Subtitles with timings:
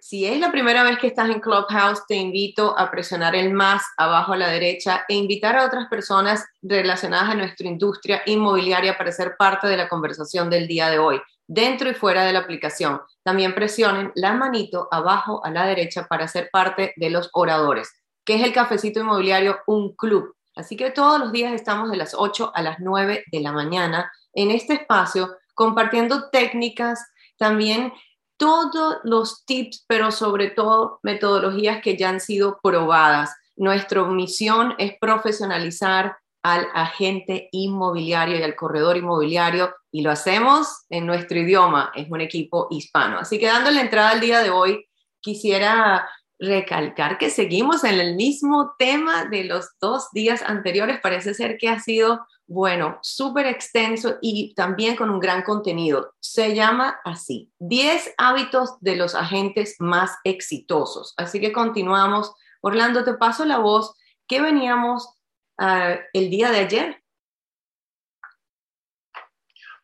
[0.00, 3.82] Si es la primera vez que estás en Clubhouse, te invito a presionar el más
[3.96, 9.10] abajo a la derecha e invitar a otras personas relacionadas a nuestra industria inmobiliaria para
[9.10, 13.00] ser parte de la conversación del día de hoy, dentro y fuera de la aplicación.
[13.24, 17.92] También presionen la manito abajo a la derecha para ser parte de los oradores,
[18.24, 20.36] que es el cafecito inmobiliario, un club.
[20.54, 24.12] Así que todos los días estamos de las 8 a las 9 de la mañana
[24.32, 27.04] en este espacio compartiendo técnicas,
[27.36, 27.92] también
[28.38, 33.34] todos los tips, pero sobre todo metodologías que ya han sido probadas.
[33.56, 41.04] Nuestra misión es profesionalizar al agente inmobiliario y al corredor inmobiliario y lo hacemos en
[41.04, 43.18] nuestro idioma, es un equipo hispano.
[43.18, 44.86] Así que dando la entrada al día de hoy,
[45.20, 51.00] quisiera recalcar que seguimos en el mismo tema de los dos días anteriores.
[51.00, 56.14] Parece ser que ha sido bueno, súper extenso y también con un gran contenido.
[56.18, 61.12] Se llama así, 10 hábitos de los agentes más exitosos.
[61.18, 62.34] Así que continuamos.
[62.62, 63.94] Orlando, te paso la voz.
[64.26, 65.14] ¿Qué veníamos
[65.58, 67.04] ah, el día de ayer?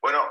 [0.01, 0.23] Bueno,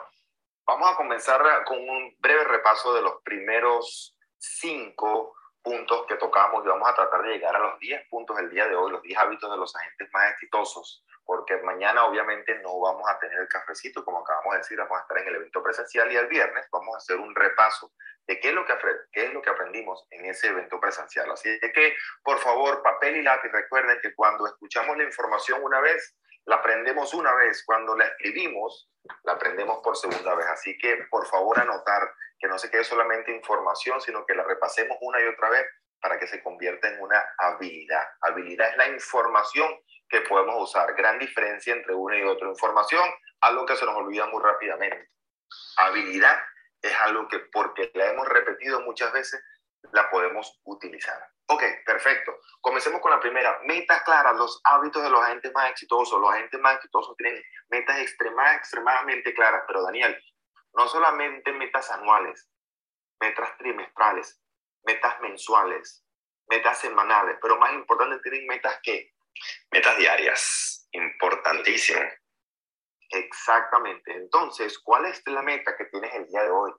[0.65, 6.67] vamos a comenzar con un breve repaso de los primeros cinco puntos que tocamos y
[6.67, 9.17] vamos a tratar de llegar a los 10 puntos del día de hoy, los 10
[9.17, 14.03] hábitos de los agentes más exitosos, porque mañana obviamente no vamos a tener el cafecito,
[14.03, 16.93] como acabamos de decir, vamos a estar en el evento presencial y el viernes vamos
[16.93, 17.93] a hacer un repaso
[18.27, 18.73] de qué es lo que,
[19.11, 21.31] qué es lo que aprendimos en ese evento presencial.
[21.31, 26.15] Así que, por favor, papel y lápiz, recuerden que cuando escuchamos la información una vez,
[26.45, 28.89] la aprendemos una vez, cuando la escribimos,
[29.23, 30.47] la aprendemos por segunda vez.
[30.47, 34.97] Así que, por favor, anotar que no se quede solamente información, sino que la repasemos
[35.01, 35.65] una y otra vez
[36.01, 38.05] para que se convierta en una habilidad.
[38.21, 39.69] Habilidad es la información
[40.09, 40.93] que podemos usar.
[40.95, 45.09] Gran diferencia entre una y otra información, algo que se nos olvida muy rápidamente.
[45.77, 46.37] Habilidad
[46.81, 49.41] es algo que porque la hemos repetido muchas veces,
[49.93, 51.32] la podemos utilizar.
[51.47, 52.39] Ok, perfecto.
[52.61, 53.59] Comencemos con la primera.
[53.63, 56.19] Metas claras, los hábitos de los agentes más exitosos.
[56.19, 60.17] Los agentes más exitosos tienen metas extremadamente claras, pero Daniel,
[60.73, 62.49] no solamente metas anuales,
[63.19, 64.41] metas trimestrales,
[64.85, 66.05] metas mensuales,
[66.47, 69.13] metas semanales, pero más importante tienen metas que
[69.71, 72.01] metas diarias, importantísimo.
[73.09, 74.15] Exactamente.
[74.15, 76.71] Entonces, ¿cuál es la meta que tienes el día de hoy?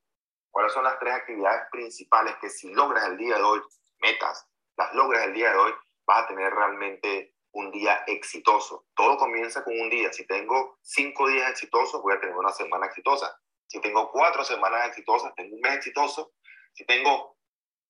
[0.50, 3.61] ¿Cuáles son las tres actividades principales que si logras el día de hoy,
[4.00, 5.73] metas, las logras el día de hoy,
[6.07, 8.87] vas a tener realmente un día exitoso?
[8.95, 10.12] Todo comienza con un día.
[10.12, 13.39] Si tengo cinco días exitosos, voy a tener una semana exitosa.
[13.67, 16.33] Si tengo cuatro semanas exitosas, tengo un mes exitoso.
[16.73, 17.37] Si tengo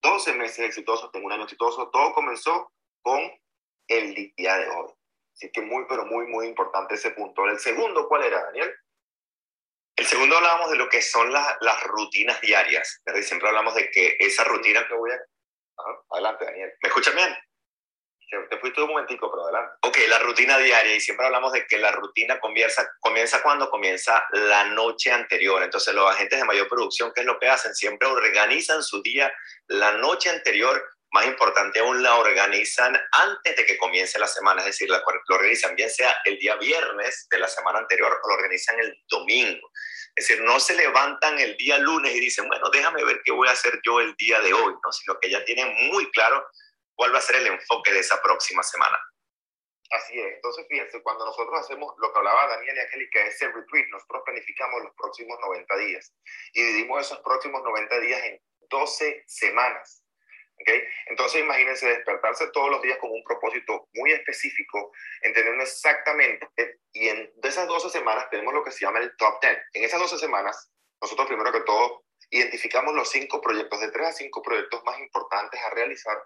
[0.03, 1.91] 12 meses exitosos, tengo un año exitoso.
[1.91, 2.73] Todo comenzó
[3.03, 3.21] con
[3.89, 4.93] el día de hoy.
[5.35, 7.47] Así que muy, pero muy, muy importante ese punto.
[7.47, 8.73] El segundo, ¿cuál era, Daniel?
[9.97, 13.03] El segundo hablábamos de lo que son las rutinas diarias.
[13.23, 15.21] Siempre hablamos de que esa rutina que voy a...
[16.11, 16.73] adelante, Daniel.
[16.83, 17.35] ¿Me escuchan bien?
[18.51, 19.77] Te fuiste un momentico, pero adelante.
[19.83, 20.95] Ok, la rutina diaria.
[20.95, 25.63] Y siempre hablamos de que la rutina comienza, comienza cuando comienza la noche anterior.
[25.63, 27.75] Entonces, los agentes de mayor producción, ¿qué es lo que hacen?
[27.75, 29.33] Siempre organizan su día
[29.69, 30.85] la noche anterior.
[31.13, 34.63] Más importante aún, la organizan antes de que comience la semana.
[34.63, 38.35] Es decir, lo organizan bien sea el día viernes de la semana anterior o lo
[38.35, 39.71] organizan el domingo.
[40.17, 43.49] Es decir, no se levantan el día lunes y dicen, bueno, déjame ver qué voy
[43.49, 44.93] a hacer yo el día de hoy, ¿no?
[44.93, 46.47] sino que ya tienen muy claro
[46.95, 48.97] cuál va a ser el enfoque de esa próxima semana.
[49.91, 50.35] Así es.
[50.35, 54.83] Entonces, fíjense, cuando nosotros hacemos lo que hablaba Daniel y Angélica, ese retreat, nosotros planificamos
[54.83, 56.15] los próximos 90 días
[56.53, 60.04] y dividimos esos próximos 90 días en 12 semanas.
[60.61, 60.83] ¿Okay?
[61.07, 64.93] Entonces, imagínense despertarse todos los días con un propósito muy específico,
[65.23, 66.49] entendiendo exactamente,
[66.93, 69.59] y en de esas 12 semanas tenemos lo que se llama el top 10.
[69.75, 70.71] En esas 12 semanas,
[71.01, 75.61] nosotros primero que todo identificamos los cinco proyectos, de tres a cinco proyectos más importantes
[75.61, 76.17] a realizar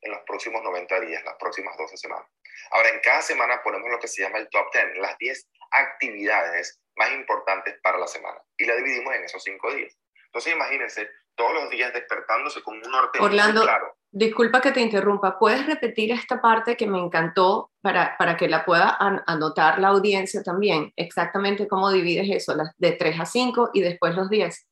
[0.00, 2.28] en los próximos 90 días, las próximas 12 semanas.
[2.70, 6.80] Ahora, en cada semana ponemos lo que se llama el top 10, las 10 actividades
[6.96, 9.96] más importantes para la semana, y la dividimos en esos cinco días.
[10.34, 13.96] Entonces, imagínense todos los días despertándose con un norte Orlando, muy claro.
[14.10, 18.64] Disculpa que te interrumpa, ¿puedes repetir esta parte que me encantó para, para que la
[18.64, 20.92] pueda anotar la audiencia también?
[20.96, 24.66] Exactamente cómo divides eso, de 3 a 5 y después los 10.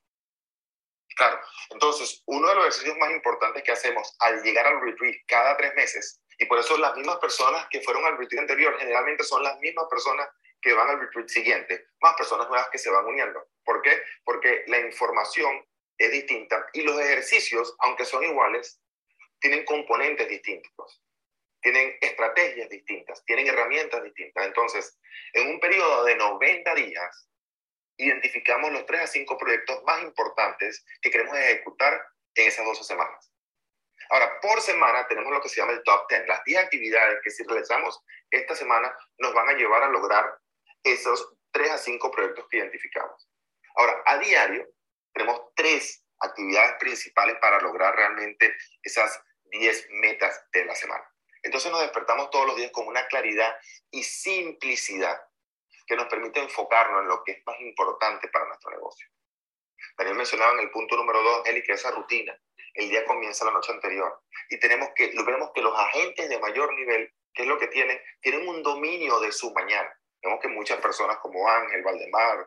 [1.15, 1.39] Claro,
[1.71, 5.75] entonces uno de los ejercicios más importantes que hacemos al llegar al retreat cada tres
[5.77, 9.59] meses, y por eso las mismas personas que fueron al retreat anterior generalmente son las
[9.61, 10.29] mismas personas
[10.63, 13.49] que van al retreat siguiente, más personas nuevas que se van uniendo.
[13.65, 14.03] ¿Por qué?
[14.25, 15.67] Porque la información
[15.99, 18.81] es distinta y los ejercicios, aunque son iguales,
[19.41, 21.03] tienen componentes distintos,
[21.61, 24.47] tienen estrategias distintas, tienen herramientas distintas.
[24.47, 24.99] Entonces,
[25.33, 27.29] en un periodo de 90 días,
[27.97, 32.01] identificamos los 3 a 5 proyectos más importantes que queremos ejecutar
[32.37, 33.33] en esas 12 semanas.
[34.11, 37.31] Ahora, por semana tenemos lo que se llama el top 10, las 10 actividades que
[37.31, 38.01] si realizamos
[38.31, 40.39] esta semana nos van a llevar a lograr
[40.83, 43.29] esos 3 a 5 proyectos que identificamos.
[43.77, 44.69] Ahora, a diario
[45.13, 51.05] tenemos tres actividades principales para lograr realmente esas 10 metas de la semana.
[51.43, 53.55] Entonces nos despertamos todos los días con una claridad
[53.91, 55.21] y simplicidad
[55.87, 59.09] que nos permite enfocarnos en lo que es más importante para nuestro negocio.
[59.97, 62.39] También mencionaba en el punto número dos, Eli, que esa rutina,
[62.75, 64.23] el día comienza la noche anterior.
[64.49, 68.01] Y tenemos que, vemos que los agentes de mayor nivel, ¿qué es lo que tienen?
[68.21, 69.93] Tienen un dominio de su mañana.
[70.23, 72.47] Vemos que muchas personas como Ángel, Valdemar,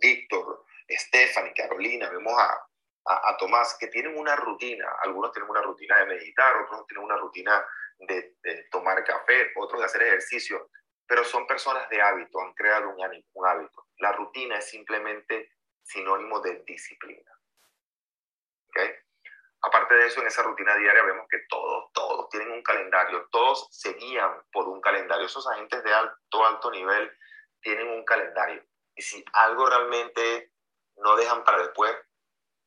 [0.00, 2.66] Víctor, Stephanie, Carolina, vemos a,
[3.04, 4.86] a, Tomás, que tienen una rutina.
[5.02, 7.64] Algunos tienen una rutina de meditar, otros tienen una rutina
[7.98, 10.70] de, de tomar café, otros de hacer ejercicio,
[11.06, 13.86] pero son personas de hábito, han creado un, un hábito.
[13.98, 15.52] La rutina es simplemente
[15.82, 17.30] sinónimo de disciplina.
[18.68, 18.90] ¿Okay?
[19.66, 23.66] Aparte de eso, en esa rutina diaria vemos que todos, todos tienen un calendario, todos
[23.70, 25.24] se guían por un calendario.
[25.24, 27.10] Esos agentes de alto, alto nivel
[27.62, 28.62] tienen un calendario.
[28.94, 30.52] Y si algo realmente
[30.96, 31.96] no dejan para después,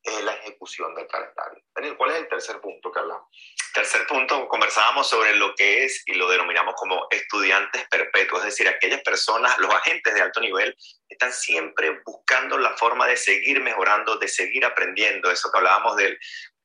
[0.02, 1.62] es la ejecución del calendario.
[1.74, 3.28] Daniel, ¿cuál es el tercer punto que hablamos?
[3.74, 8.68] Tercer punto, conversábamos sobre lo que es y lo denominamos como estudiantes perpetuos, es decir,
[8.68, 10.76] aquellas personas, los agentes de alto nivel,
[11.08, 16.18] están siempre buscando la forma de seguir mejorando, de seguir aprendiendo, eso que hablábamos del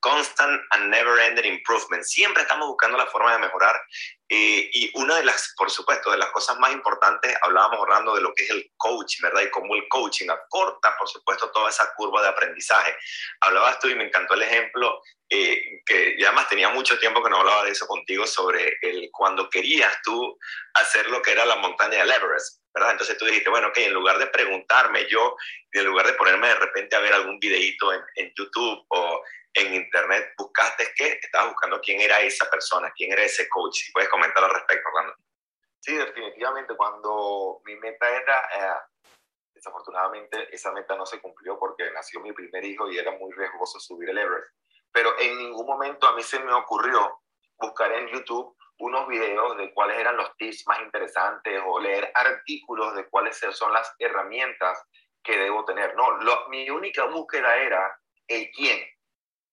[0.04, 2.04] constant and never ending improvement.
[2.04, 3.82] Siempre estamos buscando la forma de mejorar.
[4.28, 8.22] Eh, y una de las, por supuesto, de las cosas más importantes, hablábamos hablando de
[8.22, 9.44] lo que es el coaching, ¿verdad?
[9.44, 12.96] Y cómo el coaching acorta, por supuesto, toda esa curva de aprendizaje.
[13.42, 17.30] Hablabas tú y me encantó el ejemplo, eh, que ya más tenía mucho tiempo que
[17.30, 20.38] no hablaba de eso contigo, sobre el, cuando querías tú
[20.74, 22.62] hacer lo que era la montaña del Everest.
[22.74, 22.92] ¿verdad?
[22.92, 25.38] Entonces tú dijiste, bueno, ok, en lugar de preguntarme yo,
[25.72, 29.24] en lugar de ponerme de repente a ver algún videito en, en YouTube o
[29.54, 33.76] en internet buscaste qué, estabas buscando quién era esa persona, quién era ese coach.
[33.76, 35.16] Si puedes comentar al respecto, Orlando.
[35.80, 36.76] Sí, definitivamente.
[36.76, 38.80] Cuando mi meta era, eh,
[39.54, 43.80] desafortunadamente esa meta no se cumplió porque nació mi primer hijo y era muy riesgoso
[43.80, 44.54] subir el Everest.
[44.92, 47.22] Pero en ningún momento a mí se me ocurrió
[47.58, 52.96] buscar en YouTube unos videos de cuáles eran los tips más interesantes o leer artículos
[52.96, 54.84] de cuáles son las herramientas
[55.24, 55.96] que debo tener.
[55.96, 58.93] No, mi única búsqueda era el quién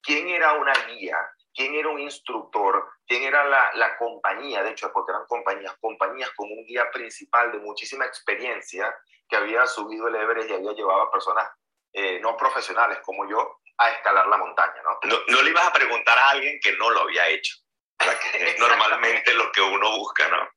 [0.03, 1.17] quién era una guía,
[1.55, 6.51] quién era un instructor, quién era la, compañía, de hecho, porque eran compañías, compañías con
[6.51, 8.95] un guía principal de muchísima experiencia
[9.29, 11.49] que había subido el Everest y había llevado a personas
[11.93, 14.99] eh, no profesionales como yo a escalar la montaña, ¿no?
[15.03, 15.43] ¿no?
[15.43, 17.57] le ibas a preguntar a alguien que no lo había hecho,
[17.99, 20.49] que es normalmente lo que uno busca, ¿no?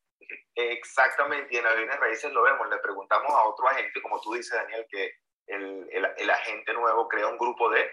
[0.56, 4.34] Exactamente, y en las bienes raíces lo vemos, le preguntamos a otro agente, como tú
[4.34, 5.12] dices, Daniel, que
[5.48, 5.88] el,
[6.18, 7.89] el agente nuevo crea un grupo de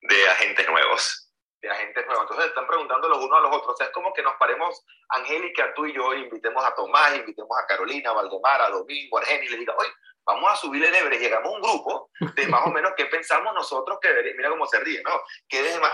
[0.00, 1.32] de agentes nuevos.
[1.60, 2.22] De agentes nuevos.
[2.24, 3.74] Entonces están preguntando los unos a los otros.
[3.74, 7.56] O sea, es como que nos paremos, Angélica, tú y yo, invitemos a Tomás, invitemos
[7.58, 9.90] a Carolina, a Valdemar, a Domingo, a Argeni, y le diga, oye,
[10.26, 13.54] vamos a subir el Everest, llegamos a un grupo de más o menos qué pensamos
[13.54, 15.22] nosotros que mira cómo se ríe, ¿no?
[15.48, 15.92] Que desde más,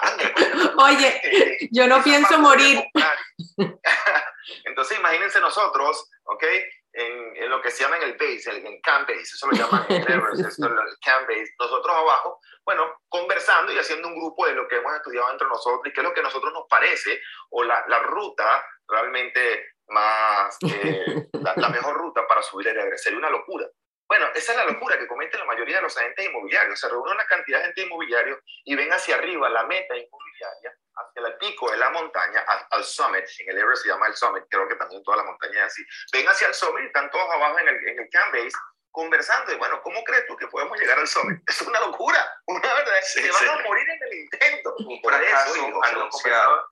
[0.79, 2.83] Oye, yo no pienso morir.
[4.65, 6.45] Entonces imagínense nosotros, ¿ok?
[6.95, 9.57] En, en, lo que se llama en el base, en el camp base, eso lo
[9.57, 14.47] llaman en el Everest, el camp base, nosotros abajo, bueno, conversando y haciendo un grupo
[14.47, 16.65] de lo que hemos estudiado entre nosotros y qué es lo que a nosotros nos
[16.69, 22.79] parece, o la, la ruta realmente más, eh, la, la, mejor ruta para subir el
[22.79, 23.05] Everest.
[23.05, 23.67] Sería una locura.
[24.13, 26.79] Bueno, esa es la locura que cometen la mayoría de los agentes inmobiliarios.
[26.79, 31.29] Se reúnen una cantidad de agentes inmobiliarios y ven hacia arriba la meta inmobiliaria, hacia
[31.29, 33.25] el pico de la montaña, al, summit.
[33.39, 35.83] En el Everest se llama el summit, creo que también toda la montaña es así.
[36.13, 38.53] Ven hacia el summit y están todos abajo en el, en el camp base
[38.91, 39.51] conversando.
[39.51, 41.41] Y bueno, ¿cómo crees tú que podemos llegar al summit?
[41.49, 43.01] Es una locura, una verdad.
[43.05, 44.75] se van a morir en el intento.
[44.77, 45.55] Un fracaso
[45.85, 46.67] anunciado.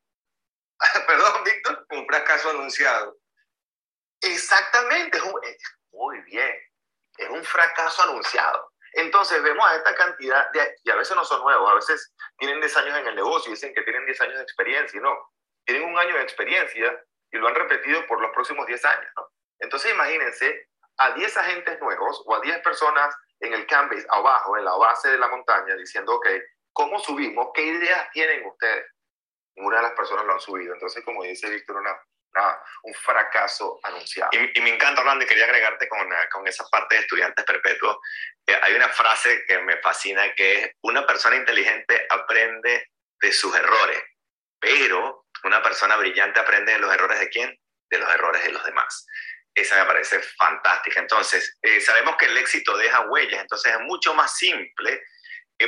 [1.07, 1.87] Perdón, Víctor.
[1.89, 3.17] Un fracaso anunciado.
[4.21, 5.19] Exactamente.
[5.91, 6.70] Muy bien
[7.21, 8.71] es un fracaso anunciado.
[8.93, 12.61] Entonces vemos a esta cantidad, de, y a veces no son nuevos, a veces tienen
[12.61, 15.17] 10 años en el negocio y dicen que tienen 10 años de experiencia, y no,
[15.65, 19.13] tienen un año de experiencia y lo han repetido por los próximos 10 años.
[19.61, 24.65] Entonces imagínense a 10 agentes nuevos o a 10 personas en el canvas abajo, en
[24.65, 26.27] la base de la montaña, diciendo, ok,
[26.73, 27.51] ¿cómo subimos?
[27.55, 28.87] ¿Qué ideas tienen ustedes?
[29.57, 30.75] Ninguna de las personas lo han subido.
[30.75, 31.97] Entonces, como dice Víctor, una
[32.83, 34.31] un fracaso anunciado.
[34.33, 37.99] Y, me encanta, Orlando, y quería agregarte con, eh, con esa parte de estudiantes perpetuos.
[38.47, 42.89] Eh, hay una frase que me fascina que es, una persona inteligente aprende
[43.21, 44.03] de sus errores,
[44.59, 47.59] pero una persona brillante aprende de los errores de quién?
[47.89, 49.07] De los errores de los demás.
[49.55, 51.01] Esa me parece fantástica.
[51.01, 55.03] Entonces, eh, sabemos que el éxito deja huellas, entonces es mucho más simple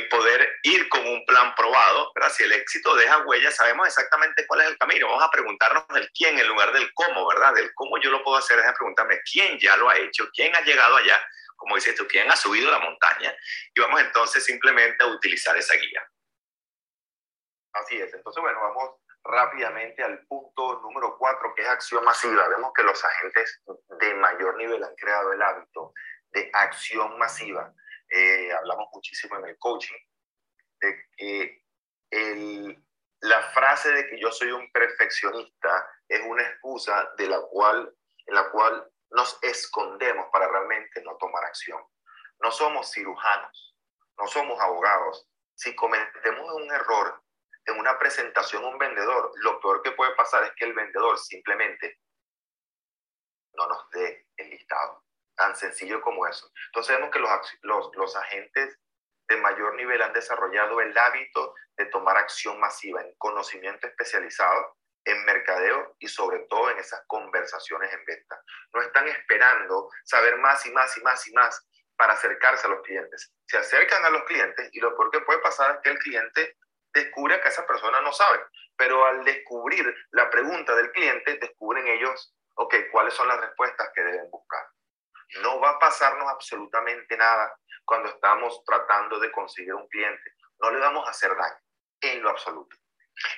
[0.01, 2.31] poder ir con un plan probado, ¿verdad?
[2.31, 5.07] Si el éxito deja huella, sabemos exactamente cuál es el camino.
[5.07, 7.53] Vamos a preguntarnos del quién en lugar del cómo, ¿verdad?
[7.53, 10.61] Del cómo yo lo puedo hacer, es preguntarme quién ya lo ha hecho, quién ha
[10.61, 11.21] llegado allá,
[11.55, 13.35] como dices tú, quién ha subido la montaña,
[13.73, 16.07] y vamos entonces simplemente a utilizar esa guía.
[17.73, 18.13] Así es.
[18.13, 22.47] Entonces, bueno, vamos rápidamente al punto número cuatro, que es acción masiva.
[22.47, 23.61] Vemos que los agentes
[23.99, 25.93] de mayor nivel han creado el hábito
[26.31, 27.73] de acción masiva.
[28.15, 29.97] Eh, hablamos muchísimo en el coaching
[30.81, 31.65] de que
[32.11, 32.85] el,
[33.21, 37.91] la frase de que yo soy un perfeccionista es una excusa de la cual,
[38.27, 41.83] en la cual nos escondemos para realmente no tomar acción.
[42.39, 43.75] No somos cirujanos,
[44.19, 45.27] no somos abogados.
[45.55, 47.19] Si cometemos un error
[47.65, 51.17] en una presentación a un vendedor, lo peor que puede pasar es que el vendedor
[51.17, 51.99] simplemente
[53.53, 55.02] no nos dé el listado.
[55.35, 56.51] Tan sencillo como eso.
[56.67, 57.29] Entonces vemos que los,
[57.61, 58.79] los, los agentes
[59.27, 65.25] de mayor nivel han desarrollado el hábito de tomar acción masiva en conocimiento especializado, en
[65.25, 68.41] mercadeo y sobre todo en esas conversaciones en venta.
[68.73, 72.81] No están esperando saber más y más y más y más para acercarse a los
[72.81, 73.33] clientes.
[73.45, 76.57] Se acercan a los clientes y lo peor que puede pasar es que el cliente
[76.93, 78.39] descubre que esa persona no sabe.
[78.77, 84.01] Pero al descubrir la pregunta del cliente, descubren ellos, ok, cuáles son las respuestas que
[84.01, 84.65] deben buscar.
[85.41, 90.33] No va a pasarnos absolutamente nada cuando estamos tratando de conseguir un cliente.
[90.59, 91.57] No le vamos a hacer daño
[92.01, 92.75] en lo absoluto.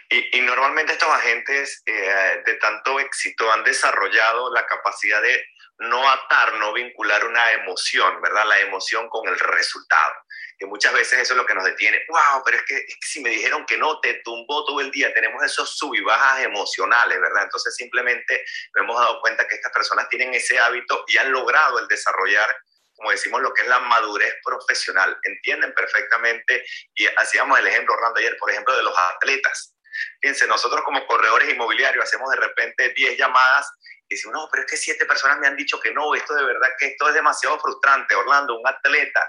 [0.10, 5.46] Y, normalmente estos agentes eh, de tanto éxito han desarrollado la capacidad de
[5.78, 8.46] no atar, no vincular una emoción, ¿verdad?
[8.46, 10.14] La emoción con el resultado.
[10.58, 12.02] Que muchas veces eso es lo que nos detiene.
[12.08, 12.44] ¡Wow!
[12.46, 15.14] Pero es que, si me dijeron que no, te tumbó todo el día.
[15.14, 17.44] Tenemos esos sub y bajas emocionales, ¿verdad?
[17.44, 21.80] Entonces simplemente nos hemos dado cuenta que estas personas tienen ese hábito y han logrado
[21.80, 22.56] el desarrollar
[22.96, 25.18] como decimos, lo que es la madurez profesional.
[25.24, 26.66] Entienden perfectamente,
[26.96, 29.76] y hacíamos el ejemplo, Orlando, ayer, por ejemplo, de los atletas.
[30.22, 33.72] Fíjense, nosotros como corredores inmobiliarios hacemos de repente 10 llamadas
[34.08, 36.46] y decimos, no, pero es que siete personas me han dicho que no, esto de
[36.46, 38.16] verdad que esto es demasiado frustrante.
[38.16, 39.28] Orlando, un atleta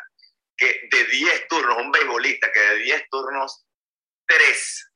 [0.56, 3.66] que de 10 turnos, un beisbolista que de 10 turnos,
[4.26, 4.92] 3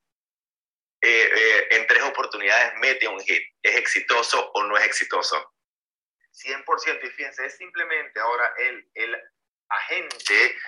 [1.03, 3.43] eh, eh, en tres oportunidades mete un hit.
[3.63, 5.55] ¿Es exitoso o no es exitoso?
[6.33, 7.01] 100%.
[7.03, 9.17] Y fíjense, es simplemente ahora el, el
[9.69, 10.59] agente,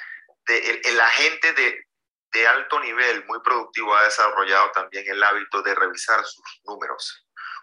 [0.46, 1.86] de, el, agente de,
[2.32, 7.21] de alto nivel, muy productivo, ha desarrollado también el hábito de revisar sus números.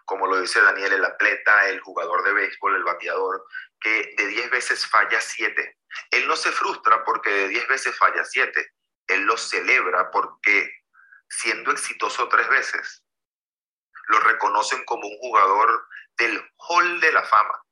[0.10, 3.46] Como lo dice Daniel, el atleta, el jugador de béisbol, el bateador,
[3.80, 5.78] que de 10 veces falla 7.
[6.10, 8.74] Él no se frustra porque de 10 veces falla 7.
[9.06, 10.68] Él lo celebra porque
[11.30, 13.04] siendo exitoso tres veces,
[14.08, 15.88] lo reconocen como un jugador
[16.18, 17.64] del hall de la fama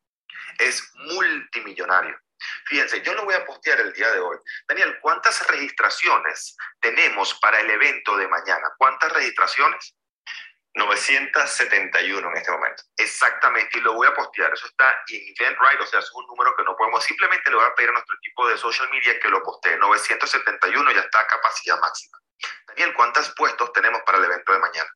[0.60, 2.20] es multimillonario.
[2.66, 4.38] Fíjense, yo lo voy a postear el día de hoy.
[4.68, 8.70] Daniel, ¿cuántas registraciones tenemos para el evento de mañana?
[8.78, 9.97] ¿Cuántas registraciones?
[10.78, 12.84] 971 en este momento.
[12.96, 14.54] Exactamente, y lo voy a postear.
[14.54, 17.04] Eso está en Eventbrite, o sea, es un número que no podemos.
[17.04, 19.78] Simplemente le voy a pedir a nuestro equipo de social media que lo postee.
[19.78, 22.18] 971 ya está a capacidad máxima.
[22.68, 24.90] Daniel, ¿cuántos puestos tenemos para el evento de mañana?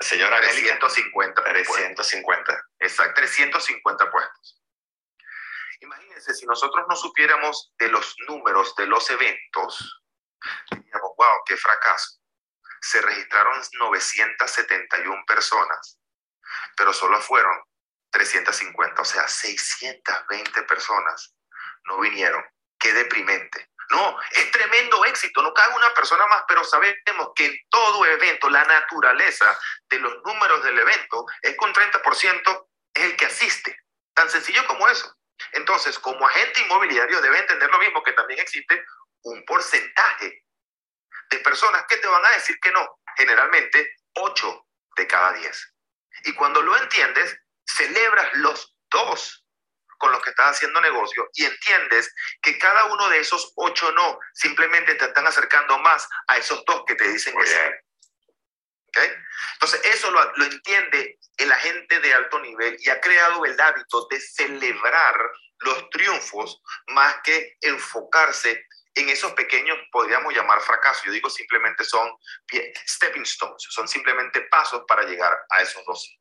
[0.00, 1.44] Señora 350.
[1.44, 2.64] 350.
[2.80, 4.62] Exacto, 350 puestos.
[5.80, 10.02] Imagínense, si nosotros no supiéramos de los números de los eventos,
[10.70, 12.21] diríamos, wow, qué fracaso.
[12.82, 15.98] Se registraron 971 personas,
[16.76, 17.56] pero solo fueron
[18.10, 21.34] 350, o sea, 620 personas
[21.84, 22.44] no vinieron.
[22.78, 23.70] Qué deprimente.
[23.90, 28.48] No, es tremendo éxito, no cabe una persona más, pero sabemos que en todo evento
[28.48, 29.58] la naturaleza
[29.88, 33.76] de los números del evento es que un 30% es el que asiste.
[34.14, 35.14] Tan sencillo como eso.
[35.52, 38.84] Entonces, como agente inmobiliario debe entender lo mismo, que también existe
[39.22, 40.41] un porcentaje
[41.30, 43.00] de personas que te van a decir que no.
[43.16, 45.74] Generalmente 8 de cada 10.
[46.24, 49.44] Y cuando lo entiendes, celebras los dos
[49.98, 52.12] con los que estás haciendo negocio y entiendes
[52.42, 56.82] que cada uno de esos ocho no, simplemente te están acercando más a esos dos
[56.86, 57.56] que te dicen que sí.
[59.54, 64.06] Entonces, eso lo, lo entiende el agente de alto nivel y ha creado el hábito
[64.10, 65.14] de celebrar
[65.60, 71.04] los triunfos más que enfocarse en esos pequeños, podríamos llamar fracasos.
[71.04, 72.10] Yo digo simplemente son
[72.88, 76.18] stepping stones, son simplemente pasos para llegar a esos dos.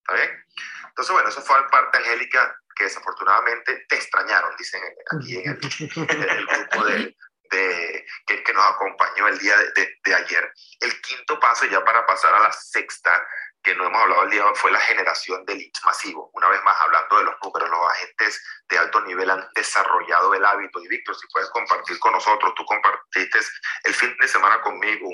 [0.00, 0.44] ¿Está bien?
[0.88, 4.82] Entonces, bueno, eso fue parte, Angélica, que desafortunadamente te extrañaron, dicen
[5.12, 7.16] aquí en el, grupo de,
[7.50, 10.52] de, que, que nos acompañó el día de, de, ayer.
[10.80, 13.26] El quinto paso, ya para pasar a la sexta,
[13.62, 16.30] que no hemos hablado el día, fue la generación de leads masivos.
[16.32, 20.44] Una vez más, hablando de los números, los agentes de alto nivel han desarrollado el
[20.44, 20.80] hábito.
[20.80, 23.38] Y Víctor, si puedes compartir con nosotros, tú compartiste
[23.84, 25.08] el fin de semana conmigo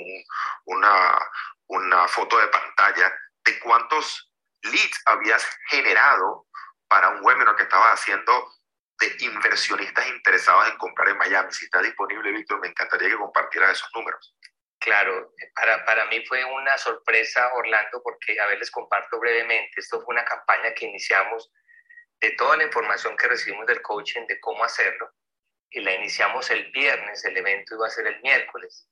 [0.65, 1.19] una,
[1.67, 3.13] una foto de pantalla
[3.45, 4.31] de cuántos
[4.63, 6.47] leads habías generado
[6.87, 8.53] para un webinar que estabas haciendo
[8.99, 11.51] de inversionistas interesados en comprar en Miami.
[11.53, 14.35] Si está disponible, Víctor, me encantaría que compartieras esos números.
[14.79, 20.01] Claro, para, para mí fue una sorpresa, Orlando, porque, a ver, les comparto brevemente, esto
[20.01, 21.51] fue una campaña que iniciamos
[22.19, 25.11] de toda la información que recibimos del coaching de cómo hacerlo,
[25.69, 28.87] y la iniciamos el viernes, el evento iba a ser el miércoles.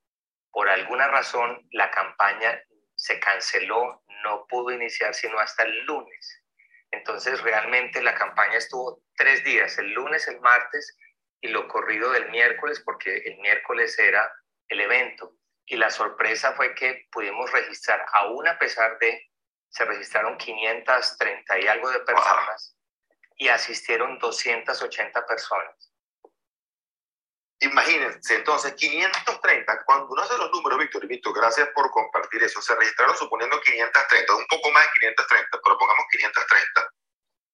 [0.52, 2.62] Por alguna razón, la campaña
[2.96, 6.44] se canceló, no pudo iniciar sino hasta el lunes.
[6.92, 10.98] Entonces, realmente la campaña estuvo tres días, el lunes, el martes
[11.42, 14.32] y lo corrido del miércoles, porque el miércoles era
[14.70, 15.36] el evento.
[15.68, 19.32] Y la sorpresa fue que pudimos registrar, aún a pesar de,
[19.70, 22.76] se registraron 530 y algo de personas
[23.38, 25.92] y asistieron 280 personas.
[27.60, 32.62] Imagínense, entonces, 530, cuando uno hace los números, Víctor, y Víctor, gracias por compartir eso,
[32.62, 36.90] se registraron suponiendo 530, un poco más de 530, pero pongamos 530,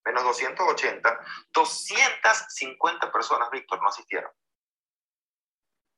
[0.06, 1.20] menos 280,
[1.53, 4.32] 250 personas, Víctor, no asistieron.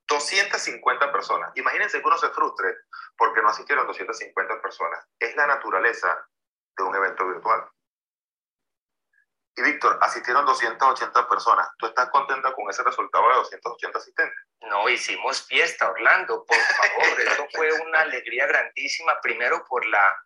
[0.08, 1.52] 250 personas.
[1.56, 2.76] Imagínense que uno se frustre
[3.18, 5.06] porque no asistieron 250 personas.
[5.20, 6.28] Es la naturaleza
[6.78, 7.70] de un evento virtual.
[9.56, 11.70] Y Víctor, asistieron 280 personas.
[11.78, 14.38] ¿Tú estás contenta con ese resultado de 280 asistentes?
[14.62, 17.22] No, hicimos fiesta, Orlando, por favor.
[17.22, 20.18] Eso fue una alegría grandísima, primero por la,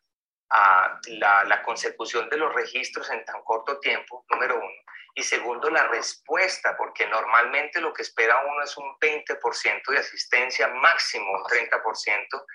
[1.07, 5.87] la, la consecución de los registros en tan corto tiempo, número uno y segundo, la
[5.87, 12.45] respuesta, porque normalmente lo que espera uno es un 20% de asistencia, máximo un 30%,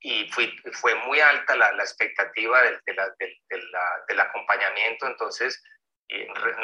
[0.00, 3.38] y fue, fue muy alta la, la expectativa del, de la, del,
[4.08, 5.62] del, acompañamiento, entonces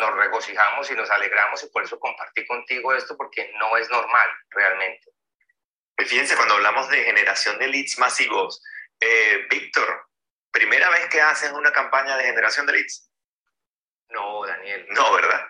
[0.00, 4.30] nos regocijamos y nos alegramos y por eso compartí contigo esto, porque no es normal
[4.48, 5.10] realmente.
[5.98, 8.62] Fíjense, cuando hablamos de generación de leads masivos,
[9.00, 10.06] eh, Víctor,
[10.50, 13.11] primera vez que haces una campaña de generación de leads.
[14.62, 14.86] No, Daniel.
[14.90, 15.46] No, ¿verdad?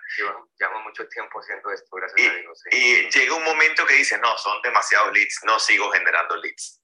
[0.58, 2.62] Llevo, mucho tiempo haciendo esto, gracias y, a Dios.
[2.70, 6.80] Y llega un momento que dice, no, son demasiados leads, no sigo generando leads.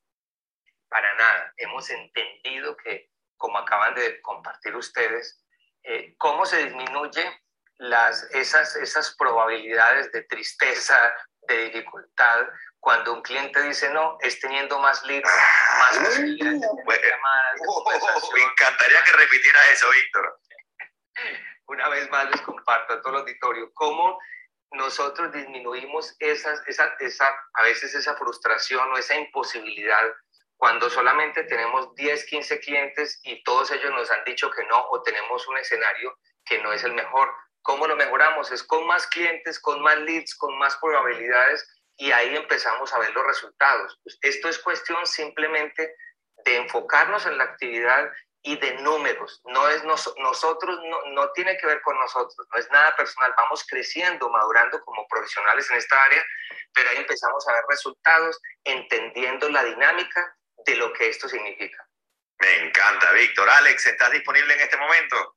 [0.88, 1.52] Para nada.
[1.56, 5.44] Hemos entendido que, como acaban de compartir ustedes,
[5.84, 7.42] eh, cómo se disminuye
[7.76, 12.46] las, esas, esas probabilidades de tristeza, de dificultad,
[12.80, 15.28] cuando un cliente dice no, es teniendo más leads,
[15.78, 17.60] más ah, posibilidades de llamadas.
[18.34, 20.38] me encantaría que repitiera eso, Víctor
[21.68, 24.18] una vez más les comparto a todo el auditorio cómo
[24.72, 30.04] nosotros disminuimos esas, esa, esa, a veces esa frustración o esa imposibilidad
[30.56, 35.02] cuando solamente tenemos 10, 15 clientes y todos ellos nos han dicho que no o
[35.02, 37.32] tenemos un escenario que no es el mejor.
[37.62, 38.50] ¿Cómo lo mejoramos?
[38.50, 43.12] Es con más clientes, con más leads, con más probabilidades y ahí empezamos a ver
[43.12, 44.00] los resultados.
[44.20, 45.94] Esto es cuestión simplemente
[46.44, 48.10] de enfocarnos en la actividad
[48.42, 49.40] y de números.
[49.44, 53.34] No es nosotros, no, no tiene que ver con nosotros, no es nada personal.
[53.36, 56.24] Vamos creciendo, madurando como profesionales en esta área,
[56.74, 61.86] pero ahí empezamos a ver resultados, entendiendo la dinámica de lo que esto significa.
[62.40, 63.48] Me encanta, Víctor.
[63.50, 65.36] Alex, ¿estás disponible en este momento?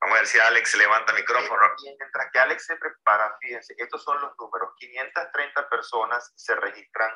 [0.00, 1.62] Vamos a ver si Alex levanta el micrófono.
[1.82, 4.74] Mientras que Alex se prepara, fíjense, estos son los números.
[4.76, 7.10] 530 personas se registran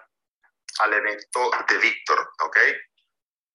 [0.80, 2.58] al evento de Víctor, ¿ok?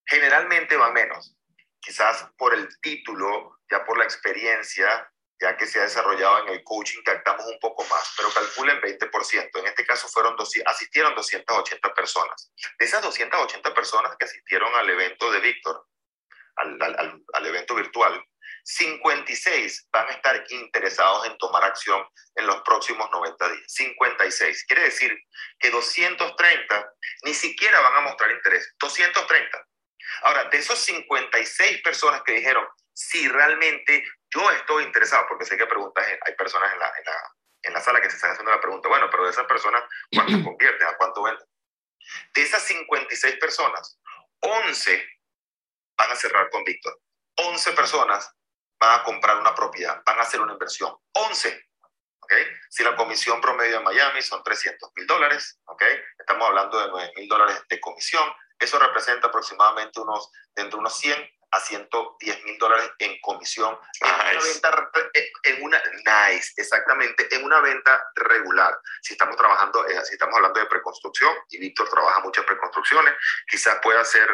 [0.06, 1.36] Generalmente va menos,
[1.80, 6.64] quizás por el título, ya por la experiencia, ya que se ha desarrollado en el
[6.64, 9.58] coaching, captamos un poco más, pero calculen 20%.
[9.58, 10.36] En este caso fueron
[10.66, 12.52] asistieron 280 personas.
[12.78, 15.86] De esas 280 personas que asistieron al evento de Víctor,
[16.56, 18.24] al, al, al, evento virtual,
[18.62, 23.64] 56 van a estar interesados en tomar acción en los próximos 90 días.
[23.66, 24.64] 56.
[24.66, 25.18] Quiere decir
[25.58, 26.92] que 230
[27.24, 28.74] ni siquiera van a mostrar interés.
[28.78, 29.66] 230
[30.22, 35.66] Ahora, de esos 56 personas que dijeron, si realmente yo estoy interesado, porque sé que
[35.66, 38.60] preguntas, hay personas en la, en la, en la sala que se están haciendo la
[38.60, 40.86] pregunta, bueno, pero de esas personas, ¿cuánto convierten?
[40.86, 41.46] ¿A cuánto venden?
[42.34, 43.98] De esas 56 personas,
[44.40, 45.08] 11
[45.96, 47.00] van a cerrar con Víctor.
[47.36, 48.30] 11 personas
[48.78, 50.94] van a comprar una propiedad, van a hacer una inversión.
[51.12, 51.68] 11.
[52.20, 52.46] ¿okay?
[52.68, 55.96] Si la comisión promedio en Miami son 300 mil dólares, ¿okay?
[56.18, 58.30] estamos hablando de 9 mil dólares de comisión,
[58.64, 64.40] eso representa aproximadamente unos, entre unos 100 a 110 mil dólares en comisión en una
[64.40, 68.76] venta eh, en una nice exactamente en una venta regular.
[69.00, 73.14] Si estamos trabajando eh, si estamos hablando de preconstrucción y Víctor trabaja muchas preconstrucciones
[73.46, 74.28] quizás pueda ser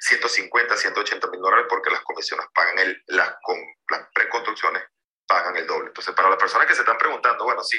[0.00, 3.58] 150 180 mil dólares porque las comisiones pagan el las, con,
[3.88, 4.82] las preconstrucciones
[5.26, 5.88] pagan el doble.
[5.88, 7.78] Entonces para las personas que se están preguntando bueno sí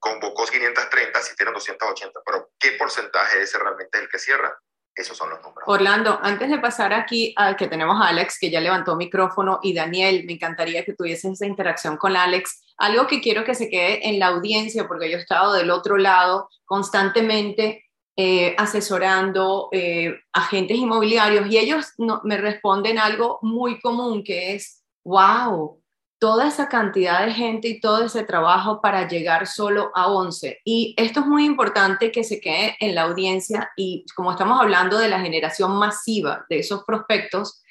[0.00, 4.58] convocó 530 si tienen 280 pero qué porcentaje ese realmente es el que cierra
[4.94, 5.64] esos son los números.
[5.66, 9.72] Orlando, antes de pasar aquí al que tenemos a Alex, que ya levantó micrófono, y
[9.72, 12.62] Daniel, me encantaría que tuvieses esa interacción con Alex.
[12.76, 15.96] Algo que quiero que se quede en la audiencia, porque yo he estado del otro
[15.96, 17.84] lado constantemente
[18.16, 25.79] eh, asesorando eh, agentes inmobiliarios y ellos me responden algo muy común que es, wow,
[26.20, 30.60] toda esa cantidad de gente y todo ese trabajo para llegar solo a 11.
[30.64, 34.98] Y esto es muy importante que se quede en la audiencia y como estamos hablando
[34.98, 37.62] de la generación masiva de esos prospectos,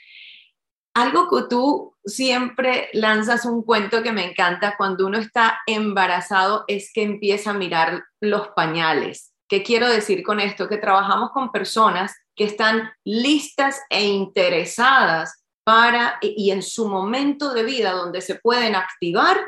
[0.95, 6.91] algo que tú siempre lanzas un cuento que me encanta cuando uno está embarazado es
[6.91, 9.31] que empieza a mirar los pañales.
[9.47, 10.67] ¿Qué quiero decir con esto?
[10.67, 15.38] Que trabajamos con personas que están listas e interesadas
[16.21, 19.39] y en su momento de vida donde se pueden activar,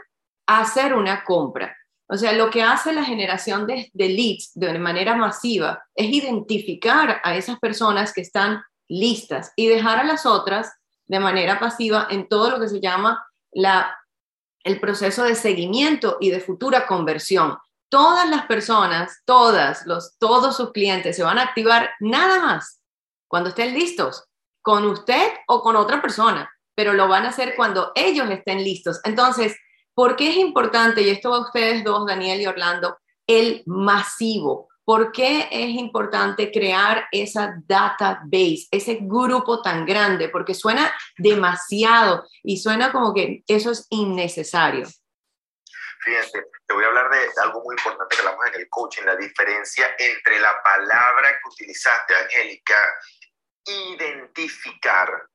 [0.46, 1.76] hacer una compra.
[2.08, 7.22] O sea, lo que hace la generación de, de, leads de manera masiva es identificar
[7.24, 10.74] a esas personas que están listas y dejar a las otras
[11.06, 13.98] de manera pasiva en todo lo que se llama la,
[14.64, 17.58] el proceso de seguimiento y de futura conversión.
[17.90, 22.82] Todas las personas, todas, los, todos sus clientes se van a activar nada más
[23.28, 24.26] cuando estén listos
[24.62, 29.00] con usted o con otra persona, pero lo van a hacer cuando ellos estén listos.
[29.04, 29.58] Entonces,
[29.94, 34.70] ¿por qué es importante, y esto va a ustedes dos, Daniel y Orlando, el masivo?
[34.84, 40.30] ¿Por qué es importante crear esa database, ese grupo tan grande?
[40.30, 44.88] Porque suena demasiado y suena como que eso es innecesario.
[46.04, 49.16] Fíjense, te voy a hablar de algo muy importante que hablamos en el coaching, la
[49.16, 52.76] diferencia entre la palabra que utilizaste, Angélica,
[53.66, 55.28] identificar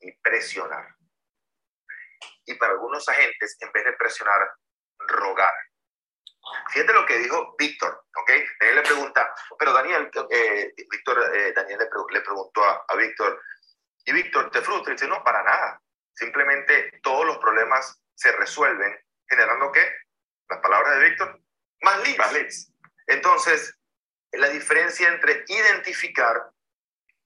[0.00, 0.94] y presionar.
[2.44, 4.40] Y para algunos agentes, en vez de presionar,
[4.98, 5.52] rogar.
[6.70, 8.30] Fíjate lo que dijo Víctor, ¿ok?
[8.60, 11.78] Él le pregunta, pero Daniel, eh, Víctor, eh, Daniel
[12.10, 13.42] le, preguntó a, a Víctor,
[14.04, 14.92] y Víctor, ¿te frustra?
[14.92, 15.82] Y dice, no, para nada.
[16.14, 18.98] Simplemente todos los problemas se resuelven
[19.28, 19.86] generando qué?
[20.48, 21.40] Las palabras de Víctor,
[21.82, 22.18] más leads.
[22.18, 22.72] Más leads.
[23.06, 23.78] Entonces,
[24.32, 26.50] la diferencia entre identificar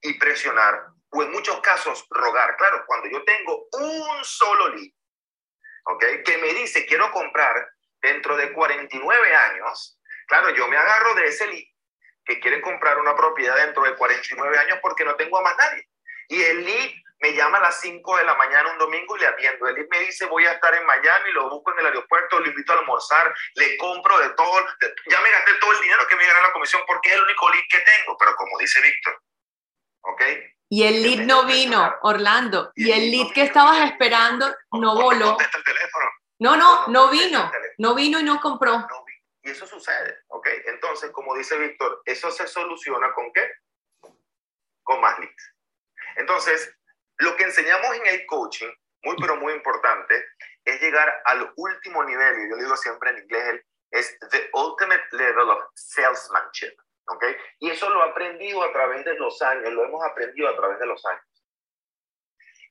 [0.03, 2.55] y presionar, o en muchos casos rogar.
[2.57, 4.91] Claro, cuando yo tengo un solo lead,
[5.85, 6.05] ¿ok?
[6.25, 7.69] Que me dice quiero comprar
[8.01, 11.63] dentro de 49 años, claro, yo me agarro de ese lead
[12.25, 15.87] que quieren comprar una propiedad dentro de 49 años porque no tengo a más nadie.
[16.29, 19.27] Y el lead me llama a las 5 de la mañana un domingo y le
[19.27, 19.67] atiendo.
[19.67, 22.47] El lead me dice voy a estar en Miami, lo busco en el aeropuerto, lo
[22.47, 24.65] invito a almorzar, le compro de todo,
[25.09, 27.49] ya me gasté todo el dinero que me a la comisión porque es el único
[27.49, 28.17] lead que tengo.
[28.17, 29.21] Pero como dice Víctor,
[30.73, 32.71] y el lead no vino, Orlando.
[32.73, 35.37] Y, el lead que estabas esperando no voló.
[36.39, 37.51] No, no, no vino.
[37.77, 38.87] No vino y no compró.
[39.43, 40.47] y eso sucede, ¿ok?
[40.65, 43.51] Entonces, como dice Víctor, eso se soluciona con qué?
[44.81, 45.53] Con más leads.
[46.15, 46.75] Entonces,
[47.17, 48.71] lo que enseñamos en el coaching,
[49.03, 50.25] muy pero muy importante,
[50.65, 53.61] es llegar al último nivel, y yo digo siempre en inglés,
[53.91, 56.73] es the ultimate level of salesmanship.
[57.07, 57.23] ¿Ok?
[57.59, 60.79] Y eso lo he aprendido a través de los años, lo hemos aprendido a través
[60.79, 61.45] de los años.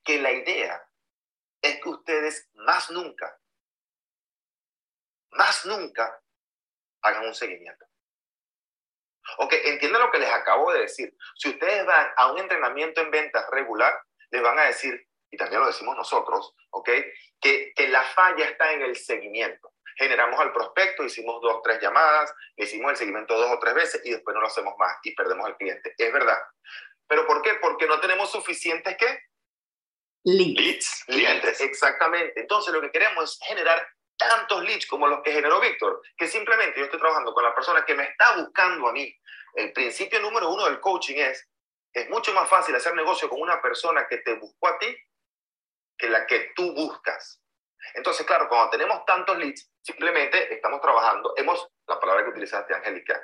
[0.03, 0.83] Que la idea
[1.61, 3.39] es que ustedes más nunca,
[5.31, 6.21] más nunca
[7.01, 7.85] hagan un seguimiento.
[9.37, 11.15] Ok, entienden lo que les acabo de decir.
[11.35, 15.61] Si ustedes van a un entrenamiento en ventas regular, les van a decir, y también
[15.61, 16.89] lo decimos nosotros, ok,
[17.39, 22.91] que la falla está en el seguimiento generamos al prospecto, hicimos dos, tres llamadas, hicimos
[22.91, 25.57] el seguimiento dos o tres veces y después no lo hacemos más y perdemos al
[25.57, 25.93] cliente.
[25.97, 26.39] Es verdad.
[27.07, 27.55] ¿Pero por qué?
[27.55, 29.19] Porque no tenemos suficientes ¿qué?
[30.23, 31.03] Leads.
[31.05, 32.39] Clientes, exactamente.
[32.39, 33.85] Entonces lo que queremos es generar
[34.17, 37.85] tantos leads como los que generó Víctor, que simplemente yo estoy trabajando con la persona
[37.85, 39.13] que me está buscando a mí.
[39.55, 41.49] El principio número uno del coaching es,
[41.91, 44.95] es mucho más fácil hacer negocio con una persona que te buscó a ti
[45.97, 47.41] que la que tú buscas.
[47.93, 53.21] Entonces, claro, cuando tenemos tantos leads, simplemente estamos trabajando, hemos, la palabra que utilizaste, Angélica,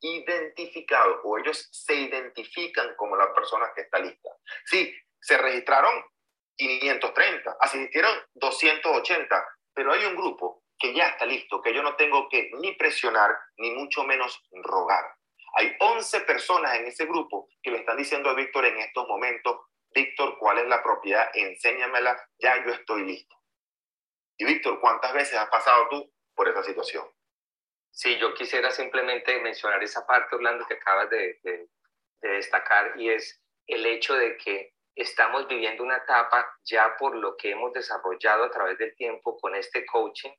[0.00, 4.30] identificado o ellos se identifican como la persona que está lista.
[4.64, 6.04] Sí, se registraron
[6.56, 12.28] 530, asistieron 280, pero hay un grupo que ya está listo, que yo no tengo
[12.28, 15.04] que ni presionar, ni mucho menos rogar.
[15.54, 19.60] Hay 11 personas en ese grupo que le están diciendo a Víctor en estos momentos,
[19.92, 21.28] Víctor, ¿cuál es la propiedad?
[21.34, 23.37] Enséñamela, ya yo estoy listo.
[24.38, 27.04] Y Víctor, ¿cuántas veces has pasado tú por esa situación?
[27.90, 33.42] Sí, yo quisiera simplemente mencionar esa parte, Orlando, que acabas de, de destacar, y es
[33.66, 38.50] el hecho de que estamos viviendo una etapa ya por lo que hemos desarrollado a
[38.50, 40.32] través del tiempo con este coaching,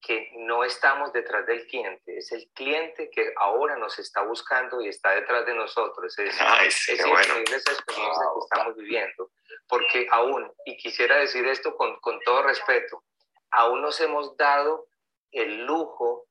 [0.00, 4.88] que no estamos detrás del cliente, es el cliente que ahora nos está buscando y
[4.88, 6.16] está detrás de nosotros.
[6.18, 6.38] Es,
[6.88, 9.30] es increíble esa experiencia que estamos viviendo,
[9.68, 13.04] porque aún, y quisiera decir esto con, con todo respeto,
[13.50, 14.88] aún nos hemos dado
[15.32, 16.28] el lujo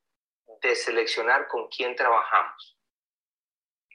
[0.61, 2.77] de seleccionar con quién trabajamos.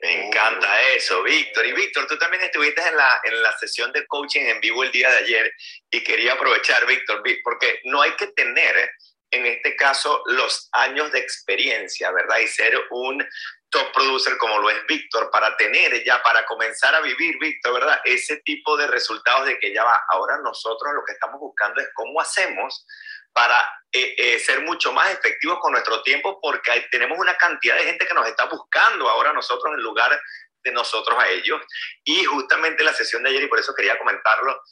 [0.01, 1.65] Me encanta eso, Víctor.
[1.65, 4.91] Y Víctor, tú también estuviste en la, en la sesión de coaching en vivo el
[4.91, 5.53] día de ayer
[5.91, 8.91] y quería aprovechar, Víctor, porque no hay que tener,
[9.31, 12.39] en este caso, los años de experiencia, ¿verdad?
[12.39, 13.25] Y ser un
[13.73, 18.01] top producer como lo es Víctor, para tener ya, para comenzar a vivir, Víctor, ¿verdad?
[18.05, 19.99] Ese tipo de resultados de que ya va.
[20.11, 22.87] Ahora nosotros lo que estamos buscando es cómo hacemos
[23.33, 23.59] para
[23.91, 28.07] eh, eh, ser mucho más efectivos con nuestro tiempo porque tenemos una cantidad de gente
[28.07, 30.21] que nos está buscando ahora nosotros en lugar
[30.63, 31.61] de nosotros a ellos.
[32.05, 34.63] Y justamente la sesión de ayer, y por eso quería comentarlo,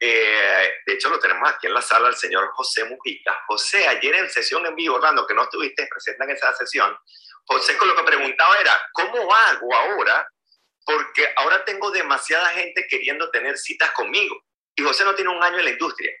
[0.00, 3.40] eh, de hecho lo tenemos aquí en la sala, el señor José Mujica.
[3.46, 6.96] José, ayer en sesión en vivo, Orlando, que no estuviste presente en esa sesión,
[7.48, 10.28] José con lo que preguntaba era, ¿cómo hago ahora?
[10.84, 14.44] Porque ahora tengo demasiada gente queriendo tener citas conmigo.
[14.76, 16.12] Y José no tiene un año en la industria.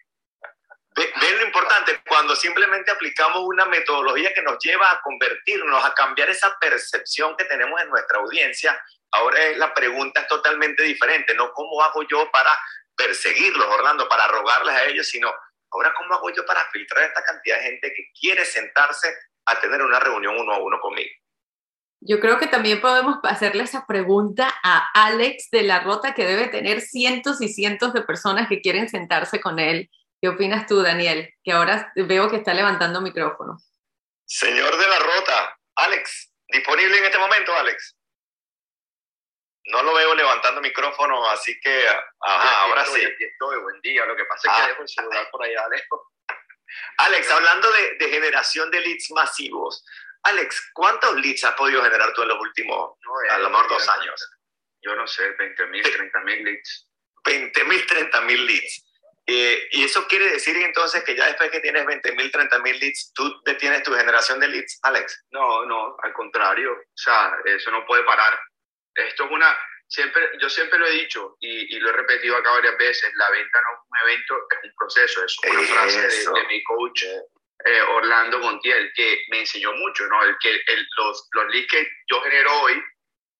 [0.96, 6.28] Ven lo importante, cuando simplemente aplicamos una metodología que nos lleva a convertirnos, a cambiar
[6.28, 11.80] esa percepción que tenemos en nuestra audiencia, ahora la pregunta es totalmente diferente, no cómo
[11.84, 12.50] hago yo para
[12.96, 15.32] perseguirlos, Orlando, para rogarles a ellos, sino
[15.70, 19.14] ahora cómo hago yo para filtrar esta cantidad de gente que quiere sentarse
[19.48, 21.10] a tener una reunión uno a uno conmigo.
[22.00, 26.46] Yo creo que también podemos hacerle esa pregunta a Alex de la Rota, que debe
[26.46, 31.32] tener cientos y cientos de personas que quieren sentarse con él ¿Qué opinas tú, Daniel?
[31.44, 33.58] Que ahora veo que está levantando micrófono.
[34.26, 37.96] Señor de la Rota, Alex, disponible en este momento, Alex.
[39.66, 41.86] No lo veo levantando micrófono, así que,
[42.20, 43.04] ajá, ahora sí.
[43.04, 44.06] Aquí estoy, buen día.
[44.06, 44.68] Lo que pasa es que ah.
[44.68, 46.00] dejo el celular por allá lejos.
[46.98, 49.84] Alex, hablando de, generación de leads masivos,
[50.24, 52.98] Alex, ¿cuántos leads has podido generar tú en los últimos,
[53.30, 54.30] a lo mejor, dos años?
[54.82, 56.88] Yo no sé, 20 mil, 30 mil leads.
[57.24, 58.84] 20 mil, 30 mil leads.
[59.30, 62.78] Eh, y eso quiere decir entonces que ya después que tienes 20 mil, 30 mil
[62.78, 65.26] leads, tú detienes tu generación de leads, Alex.
[65.30, 66.72] No, no, al contrario.
[66.72, 68.40] O sea, eso no puede parar.
[68.94, 69.54] Esto es una.
[69.88, 73.30] Siempre, yo siempre lo he dicho y, y lo he repetido acá varias veces: la
[73.30, 75.24] venta no es un evento, es un proceso.
[75.24, 80.22] Es una frase de, mi coach eh, Orlando Montiel que me enseñó mucho, ¿no?
[80.24, 80.52] El que
[80.98, 82.82] los, los leads que yo genero hoy,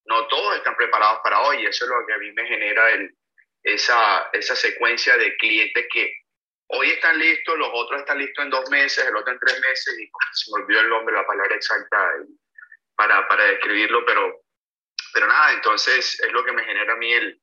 [0.06, 1.66] no todos están preparados para hoy.
[1.66, 3.14] Eso es lo que a mí me genera el,
[3.62, 6.12] esa, esa secuencia de clientes que
[6.68, 9.98] hoy están listos, los otros están listos en dos meses, el otro en tres meses,
[9.98, 12.12] y se me olvidó el nombre, la palabra exacta
[12.96, 14.42] para, para describirlo, pero,
[15.12, 17.40] pero nada, entonces es lo que me genera a mí el,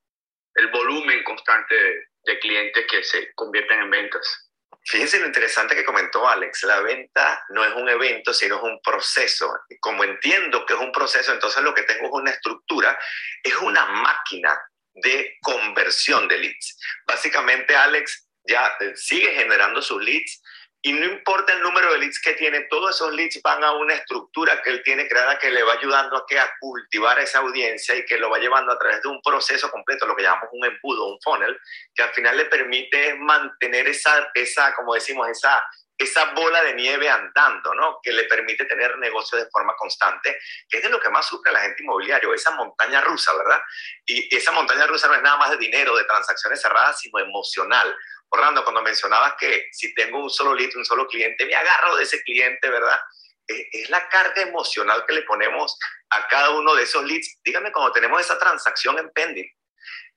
[0.54, 4.42] el volumen constante de, de clientes que se convierten en ventas.
[4.88, 8.80] Fíjense lo interesante que comentó Alex, la venta no es un evento, sino es un
[8.82, 9.52] proceso.
[9.80, 12.96] Como entiendo que es un proceso, entonces lo que tengo es una estructura,
[13.42, 14.56] es una máquina
[14.94, 16.78] de conversión de leads.
[17.04, 20.40] Básicamente, Alex ya eh, sigue generando sus leads
[20.82, 23.94] y no importa el número de leads que tiene, todos esos leads van a una
[23.94, 27.94] estructura que él tiene creada que le va ayudando a, que a cultivar esa audiencia
[27.96, 30.64] y que lo va llevando a través de un proceso completo, lo que llamamos un
[30.64, 31.58] embudo, un funnel,
[31.94, 35.62] que al final le permite mantener esa, esa como decimos, esa
[35.98, 38.00] esa bola de nieve andando, ¿no?
[38.02, 41.52] Que le permite tener negocio de forma constante, que es de lo que más sufre
[41.52, 43.60] la gente inmobiliaria, esa montaña rusa, ¿verdad?
[44.04, 47.96] Y esa montaña rusa no es nada más de dinero, de transacciones cerradas, sino emocional.
[48.30, 52.02] Orlando, cuando mencionabas que si tengo un solo lead, un solo cliente, me agarro de
[52.02, 52.98] ese cliente, ¿verdad?
[53.46, 55.78] Es la carga emocional que le ponemos
[56.10, 57.38] a cada uno de esos leads.
[57.44, 59.48] Dígame cuando tenemos esa transacción en pending.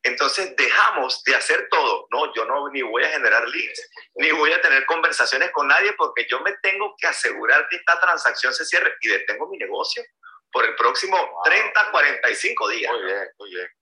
[0.03, 2.07] Entonces dejamos de hacer todo.
[2.11, 5.93] No, yo no ni voy a generar leads, ni voy a tener conversaciones con nadie
[5.93, 10.03] porque yo me tengo que asegurar que esta transacción se cierre y detengo mi negocio
[10.51, 12.91] por el próximo 30, 45 días.
[12.91, 13.78] Muy bien, muy bien.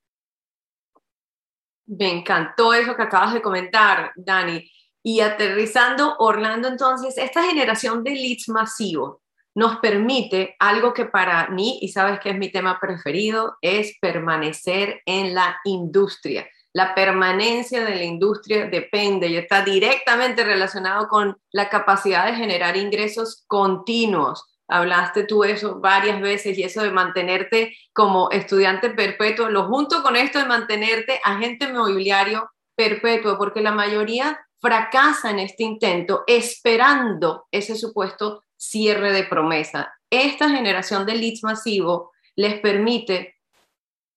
[1.88, 4.69] Me encantó eso que acabas de comentar, Dani.
[5.02, 9.17] Y aterrizando, Orlando, entonces, esta generación de leads masivos,
[9.56, 15.02] nos permite algo que para mí, y sabes que es mi tema preferido, es permanecer
[15.06, 16.47] en la industria.
[16.73, 22.78] La permanencia de la industria depende y está directamente relacionado con la capacidad de generar
[22.78, 29.67] ingresos continuos, hablaste tú eso varias veces y eso de mantenerte como estudiante perpetuo, lo
[29.67, 36.23] junto con esto de mantenerte agente inmobiliario perpetuo, porque la mayoría fracasa en este intento
[36.27, 39.93] esperando ese supuesto cierre de promesa.
[40.10, 43.36] Esta generación de leads masivo les permite,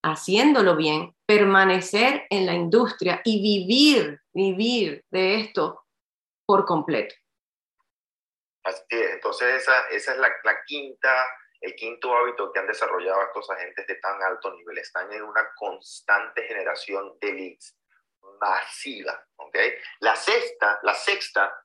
[0.03, 5.83] haciéndolo bien, permanecer en la industria y vivir, vivir de esto
[6.47, 7.15] por completo.
[8.64, 11.27] Así es, entonces esa, esa es la, la, quinta,
[11.61, 14.79] el quinto hábito que han desarrollado estos agentes de tan alto nivel.
[14.79, 17.77] Están en una constante generación de leads
[18.40, 19.57] masiva, ¿ok?
[20.01, 21.64] La sexta, la sexta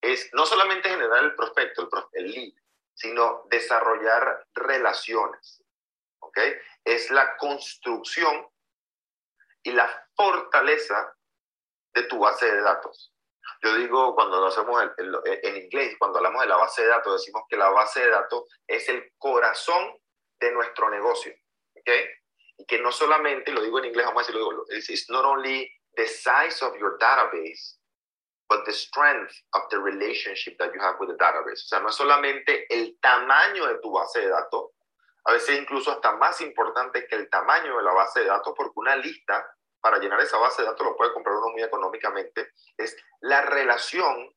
[0.00, 2.52] es no solamente generar el prospecto, el, el lead,
[2.94, 5.62] sino desarrollar relaciones,
[6.20, 6.38] ¿ok?
[6.84, 8.48] Es la construcción
[9.62, 11.16] y la fortaleza
[11.94, 13.11] de tu base de datos.
[13.62, 17.44] Yo digo, cuando lo hacemos en, inglés, cuando hablamos de la base de datos, decimos
[17.48, 19.96] que la base de datos es el corazón
[20.40, 21.32] de nuestro negocio.
[21.76, 21.90] ¿Ok?
[22.58, 26.06] Y que no solamente, lo digo en inglés, vamos a decirlo, it's not only the
[26.06, 27.78] size of your database,
[28.48, 31.64] but the strength of the relationship that you have with the database.
[31.64, 34.70] O sea, no es solamente el tamaño de tu base de datos,
[35.24, 38.72] a veces incluso hasta más importante que el tamaño de la base de datos, porque
[38.74, 39.46] una lista
[39.82, 44.32] para llenar esa base de datos lo puede comprar uno muy económicamente, es la relación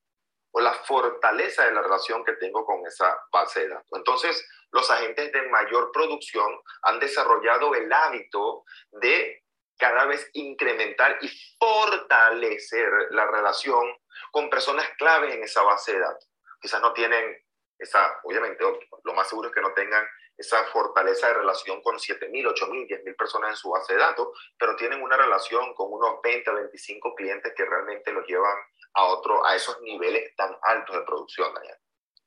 [0.52, 3.92] o la fortaleza de la relación que tengo con esa base de datos.
[3.94, 6.48] Entonces, los agentes de mayor producción
[6.84, 9.44] han desarrollado el hábito de
[9.78, 11.30] cada vez incrementar y
[11.60, 13.84] fortalecer la relación
[14.32, 16.30] con personas claves en esa base de datos.
[16.60, 17.38] Quizás no tienen
[17.78, 18.64] esa, obviamente,
[19.04, 23.16] lo más seguro es que no tengan esa fortaleza de relación con 7.000, 8.000, 10.000
[23.16, 27.16] personas en su base de datos, pero tienen una relación con unos 20 o 25
[27.16, 28.56] clientes que realmente los llevan
[28.94, 31.78] a, otro, a esos niveles tan altos de producción, Daniel.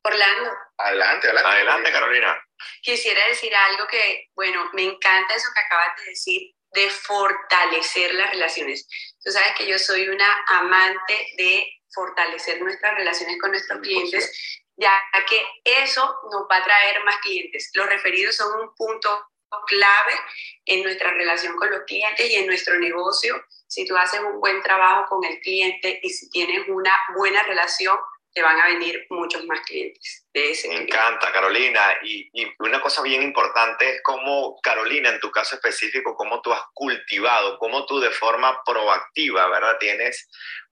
[0.03, 0.53] Orlando.
[0.79, 1.51] Adelante, adelante.
[1.51, 2.43] Adelante, Carolina.
[2.83, 8.31] Quisiera decir algo que, bueno, me encanta eso que acabas de decir, de fortalecer las
[8.31, 8.89] relaciones.
[9.23, 15.03] Tú sabes que yo soy una amante de fortalecer nuestras relaciones con nuestros clientes ya
[15.29, 17.71] que eso nos va a traer más clientes.
[17.75, 19.29] Los referidos son un punto
[19.67, 20.13] clave
[20.67, 23.43] en nuestra relación con los clientes y en nuestro negocio.
[23.67, 27.99] Si tú haces un buen trabajo con el cliente y si tienes una buena relación,
[28.33, 30.69] te van a venir muchos más clientes de ese.
[30.69, 31.81] Me encanta, Carolina.
[32.03, 36.53] Y, y, una cosa bien importante es cómo, Carolina, en tu caso específico, cómo tú
[36.53, 39.79] has cultivado, cómo tú de forma proactiva, ¿verdad?
[39.81, 40.29] Tienes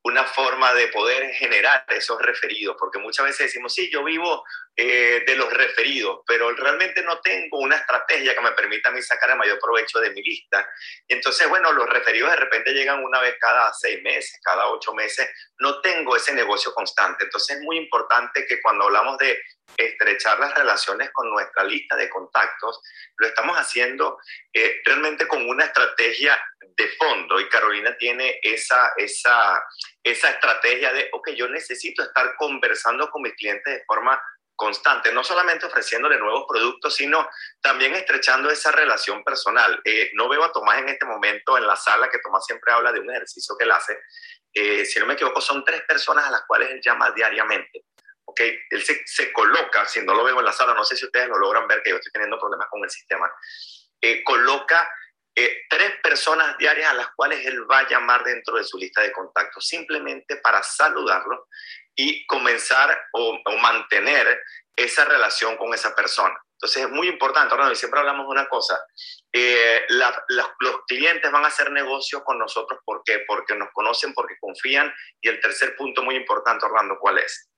[0.06, 4.44] una forma de poder generar esos referidos, porque muchas veces decimos, sí, yo vivo
[4.76, 9.02] eh, de los referidos, pero realmente no tengo una estrategia que me permita a mí
[9.02, 10.68] sacar el mayor provecho de mi lista.
[11.08, 15.28] Entonces, bueno, los referidos de repente llegan una vez cada seis meses, cada ocho meses,
[15.58, 17.24] no tengo ese negocio constante.
[17.24, 19.36] Entonces es muy importante que cuando hablamos de
[19.76, 22.80] estrechar las relaciones con nuestra lista de contactos,
[23.16, 24.18] lo estamos haciendo
[24.52, 29.62] eh, realmente con una estrategia de fondo y Carolina tiene esa, esa,
[30.02, 34.20] esa estrategia de, ok, yo necesito estar conversando con mis clientes de forma
[34.56, 37.28] constante, no solamente ofreciéndole nuevos productos, sino
[37.60, 39.80] también estrechando esa relación personal.
[39.84, 42.90] Eh, no veo a Tomás en este momento en la sala, que Tomás siempre habla
[42.90, 43.98] de un ejercicio que él hace.
[44.52, 47.84] Eh, si no me equivoco, son tres personas a las cuales él llama diariamente.
[48.36, 51.06] Okay, él se, se, coloca, si no lo veo en la sala, no sé si
[51.06, 53.32] ustedes lo logran ver, que yo estoy teniendo problemas con el sistema,
[53.98, 54.86] eh, coloca
[55.34, 59.00] eh, tres personas diarias a las cuales él va a llamar dentro de su lista
[59.00, 61.48] de contactos, simplemente para saludarlo
[61.94, 64.42] y comenzar o, o mantener
[64.76, 66.38] esa relación con esa persona.
[66.56, 68.78] Entonces es muy importante, ahora siempre hablamos de una cosa,
[69.32, 73.24] eh, la, la, los clientes van a hacer negocio con nosotros, ¿por qué?
[73.26, 74.92] Porque nos conocen, porque confían.
[75.20, 77.50] Y el tercer punto muy importante, Orlando, ¿cuál es?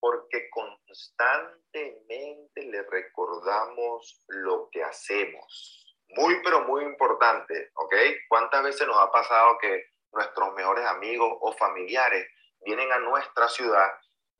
[0.00, 5.96] Porque constantemente le recordamos lo que hacemos.
[6.10, 7.94] Muy, pero muy importante, ¿ok?
[8.28, 12.26] ¿Cuántas veces nos ha pasado que nuestros mejores amigos o familiares
[12.64, 13.90] vienen a nuestra ciudad?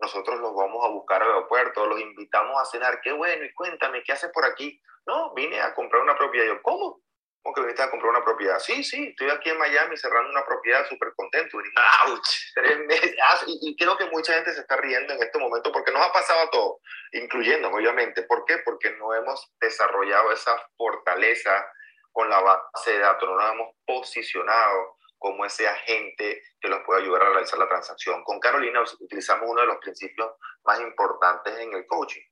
[0.01, 3.01] Nosotros los vamos a buscar al aeropuerto, los invitamos a cenar.
[3.03, 4.81] Qué bueno, y cuéntame, ¿qué haces por aquí?
[5.07, 6.47] No, vine a comprar una propiedad.
[6.47, 7.03] Yo, ¿cómo?
[7.48, 8.58] ¿Cómo que viniste a comprar una propiedad?
[8.58, 11.56] Sí, sí, estoy aquí en Miami cerrando una propiedad súper contento.
[12.04, 12.20] ¡Auch!
[12.54, 13.16] Tres meses.
[13.46, 16.12] Y, y, creo que mucha gente se está riendo en este momento porque nos ha
[16.12, 16.80] pasado todo,
[17.12, 18.24] incluyendo obviamente.
[18.24, 18.58] ¿Por qué?
[18.58, 21.72] Porque no hemos desarrollado esa fortaleza
[22.12, 27.00] con la base de datos, no nos hemos posicionado como ese agente que los puede
[27.00, 28.24] ayudar a realizar la transacción.
[28.24, 30.32] Con Carolina utilizamos uno de los principios
[30.64, 32.27] más importantes en el coaching,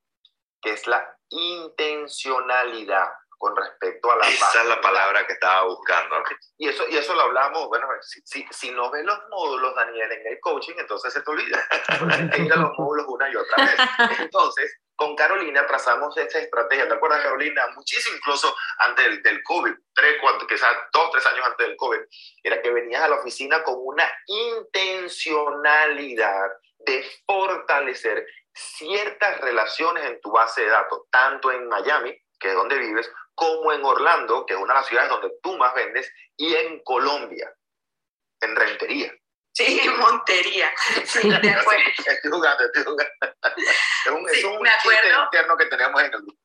[0.60, 3.08] que es la intencionalidad.
[3.38, 6.16] Con respecto a la Esa es la palabra que estaba buscando.
[6.58, 10.10] Y eso, y eso lo hablamos, bueno, si, si, si no ves los módulos, Daniel,
[10.12, 11.66] en el coaching, entonces se te olvida.
[12.10, 13.76] Hay que ir a los módulos una y otra vez.
[14.20, 16.88] Entonces, con Carolina trazamos esta estrategia.
[16.88, 17.66] ¿Te acuerdas, Carolina?
[17.74, 22.00] Muchísimo, incluso antes del, del COVID, tres, cuatro, quizás dos, tres años antes del COVID,
[22.42, 30.30] era que venías a la oficina con una intencionalidad de fortalecer ciertas relaciones en tu
[30.30, 34.58] base de datos, tanto en Miami, que es donde vives, como en Orlando, que es
[34.60, 37.52] una de las ciudades donde tú más vendes, y en Colombia,
[38.40, 39.12] en Rentería.
[39.52, 40.72] Sí, en Montería.
[41.04, 41.82] Sí, de acuerdo.
[41.96, 43.14] estoy jugando, estoy jugando.
[44.04, 46.38] Es un, Sí, es un me chiste interno que tenemos en el grupo.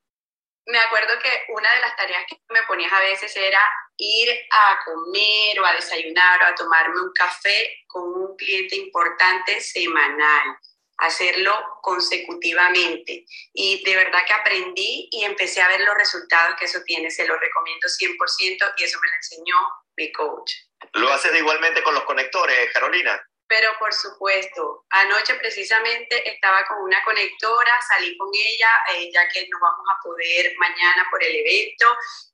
[0.68, 3.60] Me acuerdo que una de las tareas que me ponías a veces era
[3.98, 9.60] ir a comer o a desayunar o a tomarme un café con un cliente importante
[9.60, 10.58] semanal,
[11.02, 13.26] hacerlo consecutivamente.
[13.54, 17.10] Y de verdad que aprendí y empecé a ver los resultados que eso tiene.
[17.12, 19.58] Se lo recomiendo 100% y eso me lo enseñó
[19.98, 20.54] mi coach.
[20.94, 23.22] ¿Lo haces igualmente con los conectores, Carolina?
[23.48, 29.46] Pero por supuesto, anoche precisamente estaba con una conectora, salí con ella, eh, ya que
[29.50, 31.86] no vamos a poder mañana por el evento,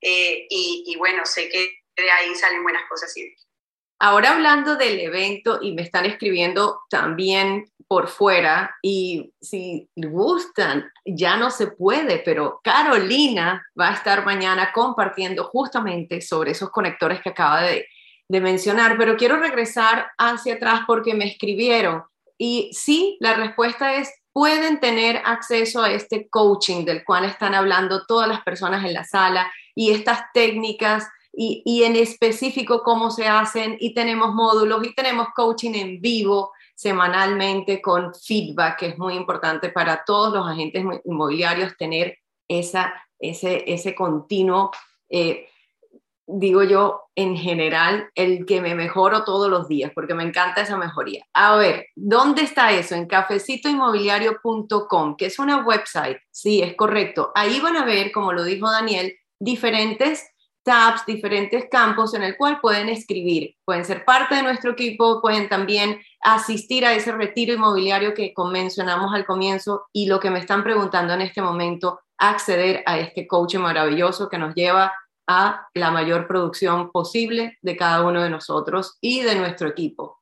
[0.02, 3.47] eh, y, y bueno, sé que de ahí salen buenas cosas siempre.
[4.00, 11.38] Ahora hablando del evento y me están escribiendo también por fuera y si gustan, ya
[11.38, 17.30] no se puede, pero Carolina va a estar mañana compartiendo justamente sobre esos conectores que
[17.30, 17.88] acaba de,
[18.28, 22.04] de mencionar, pero quiero regresar hacia atrás porque me escribieron.
[22.38, 28.06] Y sí, la respuesta es, pueden tener acceso a este coaching del cual están hablando
[28.06, 31.08] todas las personas en la sala y estas técnicas
[31.40, 37.80] y, en específico cómo se hacen y tenemos módulos y tenemos coaching en vivo semanalmente
[37.80, 42.18] con feedback, que es muy importante para todos los agentes inmobiliarios tener
[42.48, 44.72] esa, ese, ese continuo,
[45.10, 45.48] eh,
[46.26, 50.76] digo yo, en general, el que me mejoro todos los días, porque me encanta esa
[50.76, 51.24] mejoría.
[51.34, 52.96] A ver, ¿dónde está eso?
[52.96, 57.32] En cafecitoinmobiliario.com, que es una website, sí, es correcto.
[57.36, 60.28] Ahí van a ver, como lo dijo Daniel, diferentes
[60.68, 63.56] tabs, diferentes campos en el cual pueden escribir.
[63.64, 69.14] Pueden ser parte de nuestro equipo, pueden también asistir a ese retiro inmobiliario que mencionamos
[69.14, 73.60] al comienzo y lo que me están preguntando en este momento, acceder a este coaching
[73.60, 74.94] maravilloso que nos lleva
[75.26, 80.22] a la mayor producción posible de cada uno de nosotros y de nuestro equipo.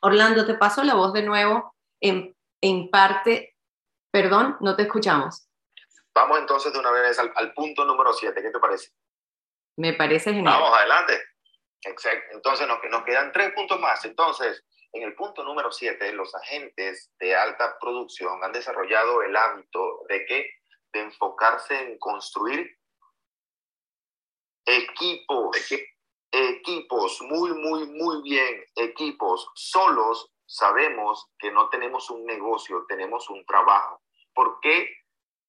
[0.00, 3.56] Orlando, te paso la voz de nuevo en, en parte,
[4.10, 5.46] perdón, no te escuchamos.
[6.14, 8.90] Vamos entonces de una vez al, al punto número 7, ¿qué te parece?
[9.76, 10.60] Me parece genial.
[10.60, 11.22] Vamos, adelante.
[11.82, 12.34] Exacto.
[12.36, 14.04] Entonces nos, nos quedan tres puntos más.
[14.04, 20.04] Entonces, en el punto número 7, los agentes de alta producción han desarrollado el hábito
[20.08, 20.50] de que
[20.92, 22.78] de enfocarse en construir
[24.66, 25.56] equipos,
[26.30, 29.50] equipos, muy, muy, muy bien, equipos.
[29.54, 34.02] Solos sabemos que no tenemos un negocio, tenemos un trabajo.
[34.34, 34.90] ¿Por qué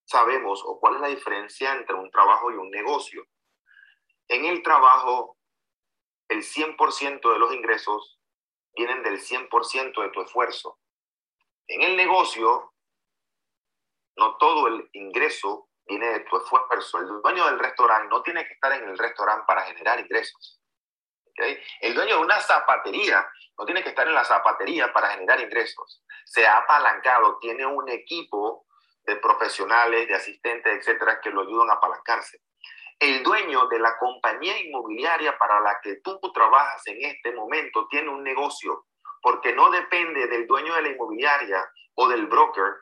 [0.06, 3.26] sabemos o cuál es la diferencia entre un trabajo y un negocio?
[4.30, 5.38] En el trabajo,
[6.30, 8.20] el 100% de los ingresos
[8.76, 10.80] vienen del 100% de tu esfuerzo.
[11.68, 12.74] En el negocio,
[14.16, 17.00] no todo el ingreso viene de tu esfuerzo.
[17.00, 20.60] El dueño del restaurante no tiene que estar en el restaurante para generar ingresos.
[21.82, 26.04] El dueño de una zapatería no tiene que estar en la zapatería para generar ingresos.
[26.26, 28.68] Se ha apalancado, tiene un equipo
[29.04, 32.40] de profesionales, de asistentes, etcétera, que lo ayudan a apalancarse
[33.04, 38.10] el dueño de la compañía inmobiliaria para la que tú trabajas en este momento tiene
[38.10, 38.86] un negocio,
[39.22, 42.74] porque no depende del dueño de la inmobiliaria o del broker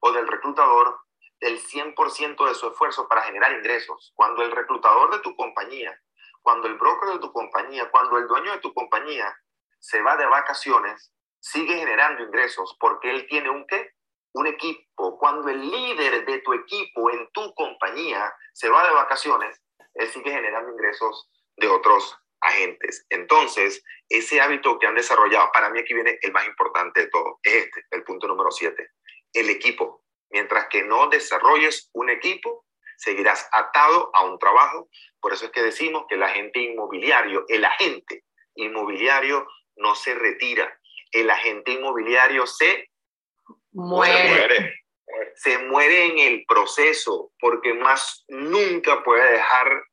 [0.00, 0.98] o del reclutador
[1.40, 4.12] del 100% de su esfuerzo para generar ingresos.
[4.16, 5.96] Cuando el reclutador de tu compañía,
[6.42, 9.32] cuando el broker de tu compañía, cuando el dueño de tu compañía
[9.78, 13.94] se va de vacaciones, sigue generando ingresos porque él tiene un qué?
[14.32, 19.60] Un equipo, cuando el líder de tu equipo en tu compañía se va de vacaciones,
[19.94, 23.06] él sigue generando ingresos de otros agentes.
[23.10, 27.38] Entonces, ese hábito que han desarrollado, para mí aquí viene el más importante de todo,
[27.42, 28.90] es este, el punto número siete,
[29.32, 30.04] el equipo.
[30.30, 32.64] Mientras que no desarrolles un equipo,
[32.96, 34.88] seguirás atado a un trabajo.
[35.20, 38.24] Por eso es que decimos que el agente inmobiliario, el agente
[38.54, 40.78] inmobiliario no se retira.
[41.10, 42.89] El agente inmobiliario se
[43.72, 44.28] muere.
[44.28, 44.74] muere.
[45.36, 49.84] Se muere en el proceso porque más nunca puede dejar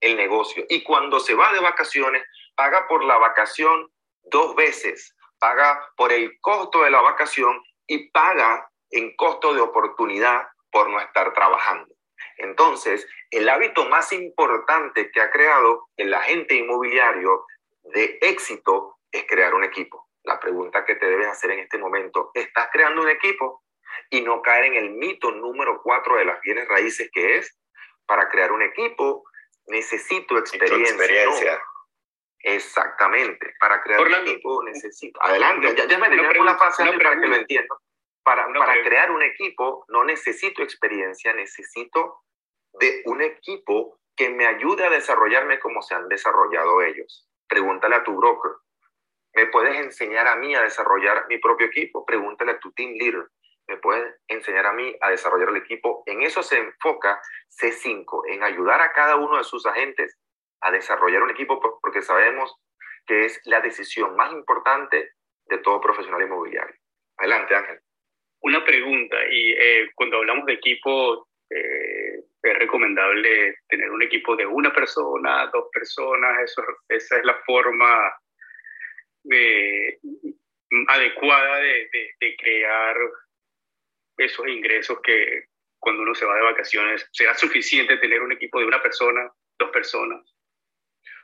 [0.00, 0.64] el negocio.
[0.68, 2.22] Y cuando se va de vacaciones,
[2.54, 3.90] paga por la vacación
[4.24, 5.14] dos veces.
[5.38, 11.00] Paga por el costo de la vacación y paga en costo de oportunidad por no
[11.00, 11.94] estar trabajando.
[12.38, 17.44] Entonces, el hábito más importante que ha creado el agente inmobiliario
[17.82, 20.05] de éxito es crear un equipo.
[20.26, 23.62] La pregunta que te debes hacer en este momento, ¿estás creando un equipo?
[24.10, 27.56] Y no caer en el mito número cuatro de las bienes raíces que es,
[28.06, 29.24] para crear un equipo
[29.66, 31.62] necesito experiencia.
[32.40, 33.54] Exactamente.
[33.58, 35.22] Para crear un equipo necesito.
[35.22, 37.78] Adelante, ya, ya me tengo una fase para que lo entiendo.
[38.22, 42.24] Para, para crear un equipo no necesito experiencia, necesito
[42.72, 47.28] de un equipo que me ayude a desarrollarme como se han desarrollado ellos.
[47.48, 48.52] Pregúntale a tu broker.
[49.36, 52.06] ¿Me puedes enseñar a mí a desarrollar mi propio equipo?
[52.06, 53.26] Pregúntale a tu team leader.
[53.68, 56.02] ¿Me puedes enseñar a mí a desarrollar el equipo?
[56.06, 57.20] En eso se enfoca
[57.60, 60.16] C5, en ayudar a cada uno de sus agentes
[60.62, 62.56] a desarrollar un equipo porque sabemos
[63.06, 65.10] que es la decisión más importante
[65.44, 66.74] de todo profesional inmobiliario.
[67.18, 67.80] Adelante, Ángel.
[68.40, 74.46] Una pregunta, y eh, cuando hablamos de equipo, eh, es recomendable tener un equipo de
[74.46, 76.54] una persona, dos personas,
[76.88, 78.14] esa es la forma
[80.88, 81.88] adecuada de,
[82.20, 82.96] de, crear
[84.18, 85.44] esos ingresos que
[85.78, 89.70] cuando uno se va de vacaciones, ¿será suficiente tener un equipo de una persona, dos
[89.70, 90.36] personas?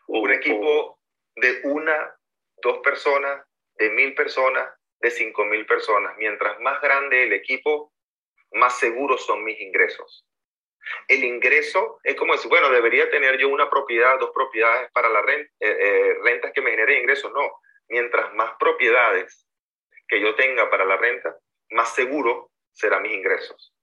[0.07, 0.99] un equipo
[1.37, 2.15] de una,
[2.63, 3.45] dos personas,
[3.75, 4.69] de mil personas,
[5.01, 6.17] de cinco mil personas.
[6.19, 7.93] Mientras más grande el equipo,
[8.53, 10.27] más seguros son mis ingresos.
[11.09, 15.23] El ingreso es como decir, bueno, debería tener yo una propiedad, dos propiedades para la
[15.23, 17.33] renta, eh, eh, rentas que me generen ingresos.
[17.33, 17.51] No,
[17.93, 19.47] mientras más propiedades
[20.09, 21.36] que yo tenga para la renta,
[21.72, 23.74] más seguro serán mis ingresos.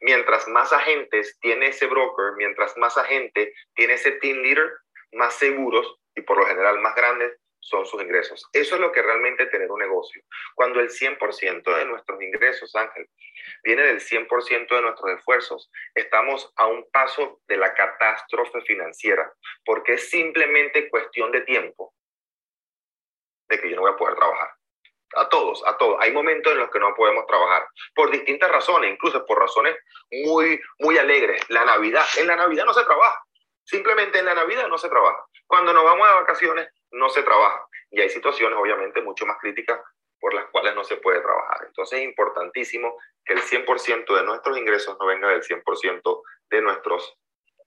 [0.00, 4.72] Mientras más agentes tiene ese broker, mientras más agente tiene ese team leader,
[5.12, 8.44] más seguros y por lo general más grandes son sus ingresos.
[8.52, 10.20] Eso es lo que realmente tener un negocio.
[10.56, 13.08] Cuando el 100% de nuestros ingresos, Ángel,
[13.62, 19.32] viene del 100% de nuestros esfuerzos, estamos a un paso de la catástrofe financiera,
[19.64, 21.94] porque es simplemente cuestión de tiempo
[23.60, 24.50] que yo no voy a poder trabajar.
[25.16, 25.96] A todos, a todos.
[26.00, 29.76] Hay momentos en los que no podemos trabajar por distintas razones, incluso por razones
[30.24, 31.42] muy, muy alegres.
[31.50, 33.22] La Navidad, en la Navidad no se trabaja.
[33.64, 35.24] Simplemente en la Navidad no se trabaja.
[35.46, 37.66] Cuando nos vamos de vacaciones no se trabaja.
[37.90, 39.80] Y hay situaciones obviamente mucho más críticas
[40.18, 41.66] por las cuales no se puede trabajar.
[41.66, 47.14] Entonces es importantísimo que el 100% de nuestros ingresos no venga del 100% de nuestros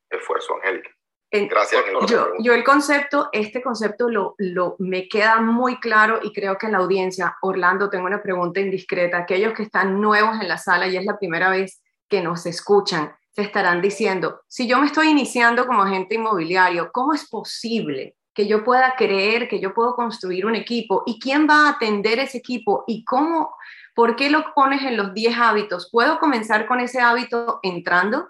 [0.09, 0.89] esfuerzos, Angélica.
[1.29, 1.83] Gracias.
[2.07, 6.67] Yo, yo, el concepto, este concepto lo, lo, me queda muy claro y creo que
[6.67, 9.17] en la audiencia, Orlando, tengo una pregunta indiscreta.
[9.17, 13.13] Aquellos que están nuevos en la sala y es la primera vez que nos escuchan,
[13.31, 18.47] se estarán diciendo, si yo me estoy iniciando como agente inmobiliario, ¿cómo es posible que
[18.47, 21.03] yo pueda creer que yo puedo construir un equipo?
[21.05, 22.83] ¿Y quién va a atender ese equipo?
[22.87, 23.53] ¿Y cómo?
[23.93, 25.89] ¿Por qué lo pones en los 10 hábitos?
[25.91, 28.29] ¿Puedo comenzar con ese hábito entrando?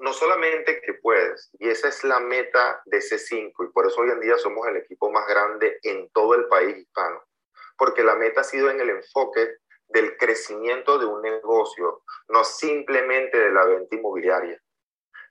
[0.00, 4.10] No solamente que puedes, y esa es la meta de C5, y por eso hoy
[4.10, 7.22] en día somos el equipo más grande en todo el país hispano,
[7.76, 9.56] porque la meta ha sido en el enfoque
[9.88, 14.60] del crecimiento de un negocio, no simplemente de la venta inmobiliaria.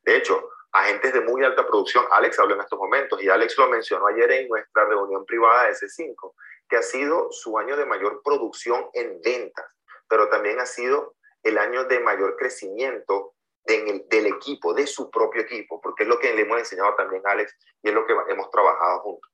[0.03, 3.69] De hecho, agentes de muy alta producción, Alex habló en estos momentos y Alex lo
[3.69, 6.33] mencionó ayer en nuestra reunión privada de S5,
[6.69, 9.65] que ha sido su año de mayor producción en ventas,
[10.09, 13.35] pero también ha sido el año de mayor crecimiento
[13.67, 17.31] del equipo, de su propio equipo, porque es lo que le hemos enseñado también a
[17.31, 19.31] Alex y es lo que hemos trabajado juntos.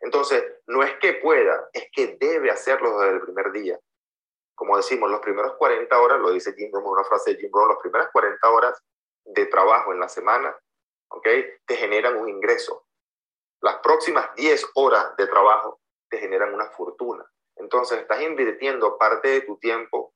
[0.00, 3.78] Entonces, no es que pueda, es que debe hacerlo desde el primer día
[4.62, 7.68] como decimos, los primeros 40 horas, lo dice Jim Brown, una frase de Jim Brown,
[7.68, 8.80] las primeras 40 horas
[9.24, 10.56] de trabajo en la semana,
[11.08, 11.26] ¿ok?
[11.66, 12.86] Te generan un ingreso.
[13.60, 17.24] Las próximas 10 horas de trabajo te generan una fortuna.
[17.56, 20.14] Entonces, estás invirtiendo parte de tu tiempo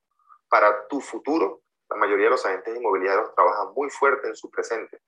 [0.49, 1.63] para tu futuro.
[1.91, 5.01] La mayoría de los agentes inmobiliarios trabajan muy fuerte en su presente,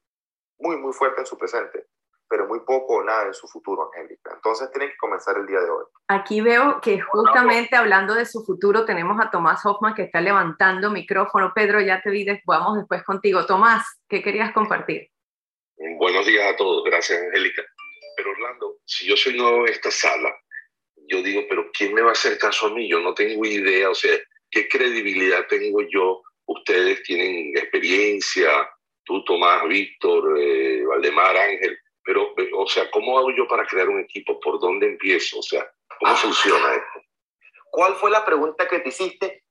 [0.59, 1.87] muy, muy fuerte en su presente
[2.29, 4.33] pero muy poco o nada en su futuro, Angélica.
[4.35, 5.85] Entonces tienen que comenzar el día de hoy.
[6.09, 10.91] Aquí veo que justamente hablando de su futuro tenemos a Tomás Hoffman que está levantando
[10.91, 11.53] micrófono.
[11.55, 13.47] Pedro, ya te vi, vamos después contigo.
[13.47, 15.11] Tomás, ¿qué querías compartir?
[15.99, 17.63] Buenos días a todos, gracias Angélica.
[18.17, 20.35] Pero Orlando, si yo soy nuevo en esta sala,
[21.07, 22.89] yo digo, pero ¿quién me va a hacer caso a mí?
[22.89, 24.15] Yo no tengo idea, o sea,
[24.51, 26.23] ¿qué credibilidad tengo yo?
[26.49, 28.51] Ustedes tienen experiencia,
[29.05, 34.01] tú, Tomás, Víctor, eh, Valdemar, Ángel, pero, o sea, ¿cómo hago yo para crear un
[34.01, 34.41] equipo?
[34.41, 35.41] ¿Por dónde empiezo?
[35.41, 36.17] O sea, ¿cómo ah.
[36.17, 37.07] funciona esto?
[37.71, 39.45] ¿Cuál fue la pregunta que te hiciste?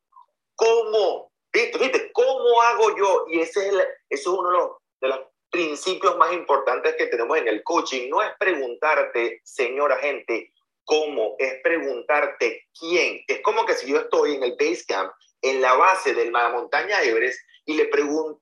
[0.55, 1.31] ¿Cómo?
[1.53, 2.11] ¿Viste?
[2.13, 3.25] ¿Cómo hago yo?
[3.29, 4.71] Y ese es, ese es uno de los,
[5.01, 5.19] de los
[5.51, 8.09] principios más importantes que tenemos en el coaching.
[8.09, 10.51] No es preguntarte, señora gente,
[10.83, 13.23] cómo, es preguntarte quién.
[13.27, 15.11] Es como que si yo estoy en el base camp,
[15.41, 17.89] en la base de la montaña Everest, y le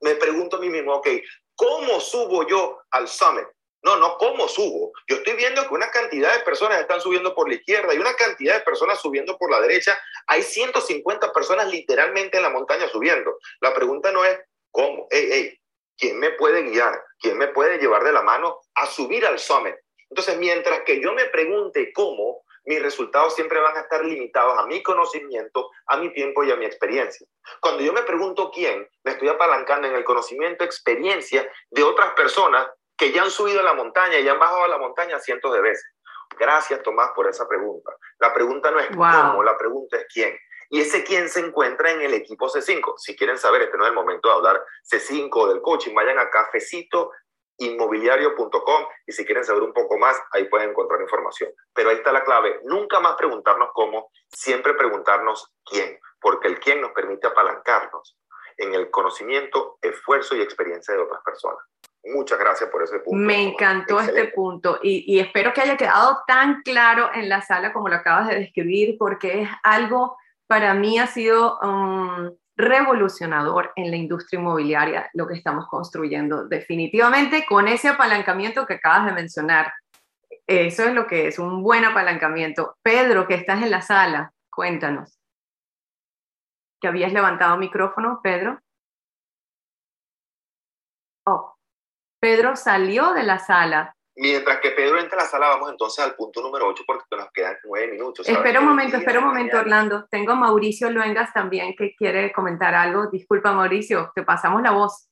[0.01, 1.07] me pregunto a mí mismo, ok,
[1.55, 3.47] ¿cómo subo yo al summit?
[3.81, 4.93] No, no, ¿cómo subo?
[5.07, 8.15] Yo estoy viendo que una cantidad de personas están subiendo por la izquierda y una
[8.15, 9.95] cantidad de personas subiendo por la derecha.
[10.25, 13.37] Hay 150 personas literalmente en la montaña subiendo.
[13.61, 14.39] La pregunta no es,
[14.71, 15.05] ¿cómo?
[15.11, 15.59] Ey, ey,
[15.97, 16.99] ¿quién me puede guiar?
[17.19, 19.75] ¿Quién me puede llevar de la mano a subir al summit?
[20.09, 24.65] Entonces, mientras que yo me pregunte cómo, mis resultados siempre van a estar limitados a
[24.65, 27.27] mi conocimiento, a mi tiempo y a mi experiencia.
[27.61, 32.67] Cuando yo me pregunto quién, me estoy apalancando en el conocimiento, experiencia de otras personas
[32.97, 35.61] que ya han subido a la montaña y han bajado a la montaña cientos de
[35.61, 35.85] veces.
[36.37, 37.95] Gracias, Tomás, por esa pregunta.
[38.19, 40.37] La pregunta no es cómo, la pregunta es quién.
[40.69, 42.95] Y ese quién se encuentra en el equipo C5.
[42.97, 46.29] Si quieren saber, este no es el momento de hablar C5 del coaching, vayan a
[47.57, 51.51] cafecitoinmobiliario.com y si quieren saber un poco más, ahí pueden encontrar información.
[51.73, 52.59] Pero ahí está la clave.
[52.63, 58.17] Nunca más preguntarnos cómo, siempre preguntarnos quién, porque el quién nos permite apalancarnos
[58.57, 61.59] en el conocimiento, esfuerzo y experiencia de otras personas.
[62.03, 63.25] Muchas gracias por ese punto.
[63.25, 67.89] Me encantó este punto y, espero que haya quedado tan claro en la sala como
[67.89, 73.97] lo acabas de describir, porque es algo, para mí ha sido um, revolucionador en la
[73.97, 76.47] industria inmobiliaria lo que estamos construyendo.
[76.47, 79.73] Definitivamente con ese apalancamiento que acabas de mencionar.
[80.47, 82.77] Eso es lo que es, un buen apalancamiento.
[82.81, 85.19] Pedro, que estás en la sala, cuéntanos.
[86.79, 88.59] ¿Que habías levantado micrófono, Pedro?
[91.25, 91.55] Oh,
[92.19, 93.95] Pedro salió de la sala.
[94.17, 97.31] Mientras que Pedro entra a la sala, vamos entonces al punto número 8 porque nos
[97.31, 98.27] quedan nueve minutos.
[98.27, 100.07] Espera un momento, espera un momento, Orlando.
[100.09, 103.07] Tengo a Mauricio Luengas también que quiere comentar algo.
[103.07, 105.09] Disculpa, Mauricio, te pasamos la voz.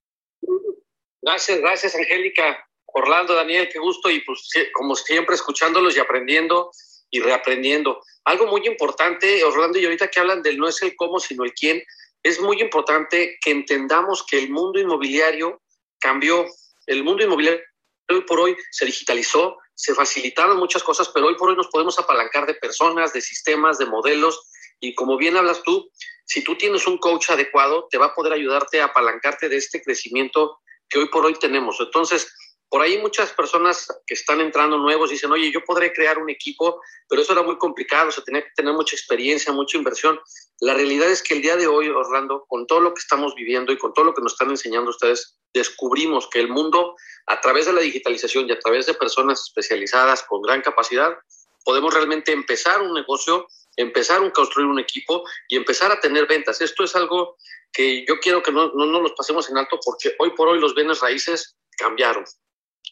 [1.21, 2.65] Gracias, gracias, Angélica.
[2.85, 6.71] Orlando, Daniel, qué gusto y pues como siempre escuchándolos y aprendiendo
[7.09, 8.01] y reaprendiendo.
[8.23, 11.53] Algo muy importante, Orlando, y ahorita que hablan del no es el cómo, sino el
[11.53, 11.83] quién,
[12.23, 15.61] es muy importante que entendamos que el mundo inmobiliario
[15.99, 16.45] cambió
[16.87, 17.61] el mundo inmobiliario
[18.09, 21.97] hoy por hoy se digitalizó, se facilitaron muchas cosas, pero hoy por hoy nos podemos
[21.99, 24.49] apalancar de personas, de sistemas, de modelos.
[24.79, 25.89] Y como bien hablas tú,
[26.25, 29.81] si tú tienes un coach adecuado, te va a poder ayudarte a apalancarte de este
[29.81, 31.77] crecimiento que hoy por hoy tenemos.
[31.79, 32.33] Entonces,
[32.73, 36.81] por ahí muchas personas que están entrando nuevos dicen, oye, yo podré crear un equipo,
[37.07, 40.19] pero eso era muy complicado, o sea, tenía que tener mucha experiencia, mucha inversión.
[40.59, 43.71] La realidad es que el día de hoy, Orlando, con todo lo que estamos viviendo
[43.71, 46.95] y con todo lo que nos están enseñando ustedes, descubrimos que el mundo,
[47.27, 51.15] a través de la digitalización y a través de personas especializadas con gran capacidad,
[51.63, 53.45] podemos realmente empezar un negocio,
[53.75, 56.59] empezar a construir un equipo y empezar a tener ventas.
[56.59, 57.37] Esto es algo
[57.71, 60.73] que yo quiero que no, no nos pasemos en alto porque hoy por hoy los
[60.73, 62.25] bienes raíces cambiaron.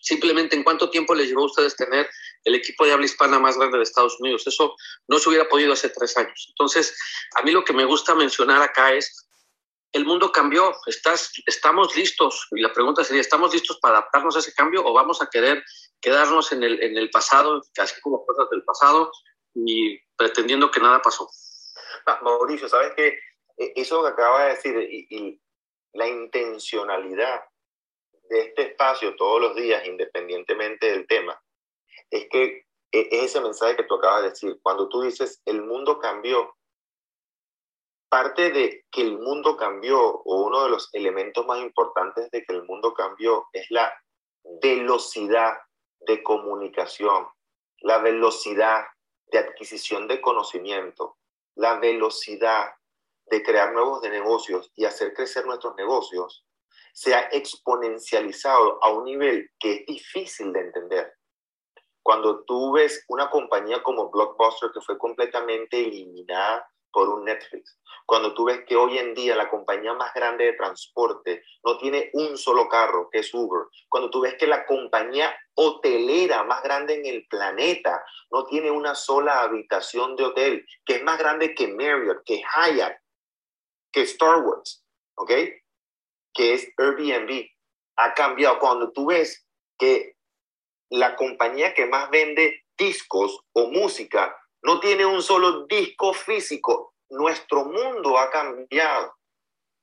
[0.02, 2.10] Simplemente en cuánto tiempo les llevó a ustedes tener
[2.44, 4.46] el equipo de habla hispana más grande de Estados Unidos.
[4.48, 4.76] Eso
[5.08, 6.48] no se hubiera podido hace tres años.
[6.50, 6.98] Entonces,
[7.38, 9.28] a mí lo que me gusta mencionar acá es,
[9.92, 12.48] el mundo cambió, estás, estamos listos.
[12.52, 15.64] Y la pregunta sería, ¿estamos listos para adaptarnos a ese cambio o vamos a querer
[16.00, 19.12] quedarnos en el, en el pasado, casi como cosas del pasado,
[19.54, 21.30] y pretendiendo que nada pasó?
[22.06, 23.20] Ah, Mauricio, ¿sabes qué?
[23.58, 25.40] E, eso que acaba de decir y
[25.94, 27.42] la intencionalidad
[28.32, 31.38] de este espacio todos los días, independientemente del tema,
[32.10, 34.58] es que e, es ese mensaje que tú acabas de decir.
[34.64, 36.56] Cuando tú dices, el mundo cambió,
[38.10, 42.54] parte de que el mundo cambió, o uno de los elementos más importantes de que
[42.54, 43.94] el mundo cambió, es la
[44.62, 45.58] velocidad
[46.00, 47.28] de comunicación,
[47.80, 48.86] la velocidad
[49.28, 51.18] de adquisición de conocimiento,
[51.56, 52.76] la velocidad
[53.26, 56.46] de crear nuevos negocios y hacer crecer nuestros negocios
[56.94, 61.14] se ha exponencializado a un nivel que es difícil de entender.
[62.04, 68.34] Cuando tú ves una compañía como Blockbuster que fue completamente eliminada por un Netflix, cuando
[68.34, 72.38] tú ves que hoy en día la compañía más grande de transporte no tiene un
[72.38, 77.06] solo carro, que es Uber, cuando tú ves que la compañía hotelera más grande en
[77.06, 82.24] el planeta no tiene una sola habitación de hotel, que es más grande que Marriott,
[82.26, 82.98] que Hyatt,
[83.92, 84.84] que Star Wars,
[85.16, 85.32] ¿ok?
[86.34, 87.48] Que es Airbnb,
[87.98, 88.60] ha cambiado.
[88.60, 89.46] Cuando tú ves
[89.78, 90.16] que
[90.90, 97.66] la compañía que más vende discos o música no tiene un solo disco físico, nuestro
[97.66, 99.16] mundo ha cambiado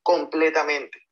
[0.03, 1.07] completamente.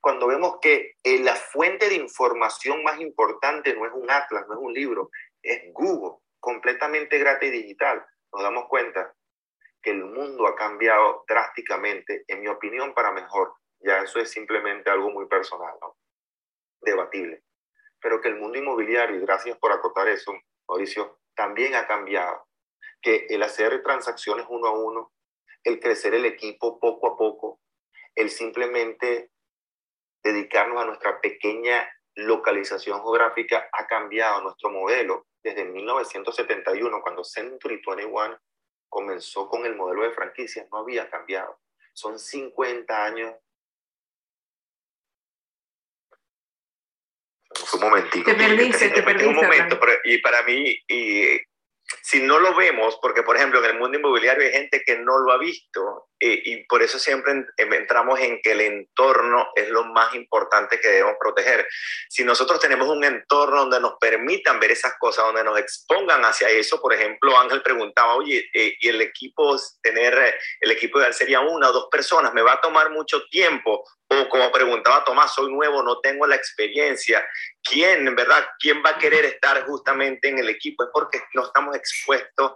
[0.00, 4.54] Cuando vemos que eh, la fuente de información más importante no es un atlas, no
[4.54, 5.10] es un libro,
[5.42, 9.14] es Google, completamente gratis y digital, nos damos cuenta
[9.82, 14.90] que el mundo ha cambiado drásticamente, en mi opinión, para mejor ya eso es simplemente
[14.90, 15.96] algo muy personal, ¿no?
[16.80, 17.42] debatible.
[18.00, 20.32] Pero que el mundo inmobiliario, y gracias por acotar eso,
[20.68, 22.46] Mauricio, también ha cambiado.
[23.00, 25.12] Que el hacer transacciones uno a uno,
[25.64, 27.60] el crecer el equipo poco a poco,
[28.14, 29.30] el simplemente
[30.22, 38.38] dedicarnos a nuestra pequeña localización geográfica ha cambiado nuestro modelo desde 1971, cuando Century 21
[38.88, 41.60] comenzó con el modelo de franquicias, no había cambiado.
[41.92, 43.34] Son 50 años.
[47.74, 48.24] Un momentito.
[48.24, 49.28] Te perdiste, te perdiste.
[49.28, 51.40] Un momento, y para mí, y
[52.02, 55.18] si no lo vemos, porque por ejemplo en el mundo inmobiliario hay gente que no
[55.18, 59.68] lo ha visto eh, y por eso siempre em, entramos en que el entorno es
[59.68, 61.66] lo más importante que debemos proteger.
[62.08, 66.48] Si nosotros tenemos un entorno donde nos permitan ver esas cosas, donde nos expongan hacia
[66.48, 71.14] eso, por ejemplo, Ángel preguntaba, oye, eh, ¿y el equipo, tener eh, el equipo ideal
[71.14, 72.34] sería una o dos personas?
[72.34, 73.84] ¿Me va a tomar mucho tiempo?
[74.10, 77.26] O como preguntaba Tomás, soy nuevo, no tengo la experiencia.
[77.62, 78.48] ¿Quién, verdad?
[78.58, 80.82] ¿Quién va a querer estar justamente en el equipo?
[80.82, 82.52] Es porque no estamos expuestos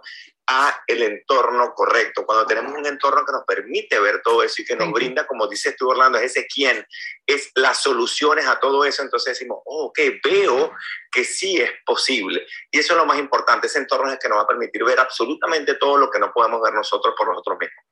[0.47, 2.25] a el entorno correcto.
[2.25, 5.47] Cuando tenemos un entorno que nos permite ver todo eso y que nos brinda, como
[5.47, 6.85] dices tú, Orlando, es ese quién,
[7.25, 10.73] es las soluciones a todo eso, entonces decimos, oh, ok, veo
[11.11, 12.45] que sí es posible.
[12.71, 14.83] Y eso es lo más importante, ese entorno es el que nos va a permitir
[14.83, 17.85] ver absolutamente todo lo que no podemos ver nosotros por nosotros mismos.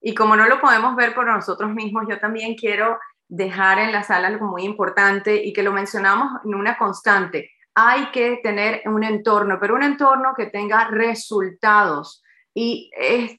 [0.00, 2.98] Y como no lo podemos ver por nosotros mismos, yo también quiero
[3.28, 8.06] dejar en la sala algo muy importante y que lo mencionamos en una constante hay
[8.06, 12.22] que tener un entorno, pero un entorno que tenga resultados.
[12.54, 12.90] Y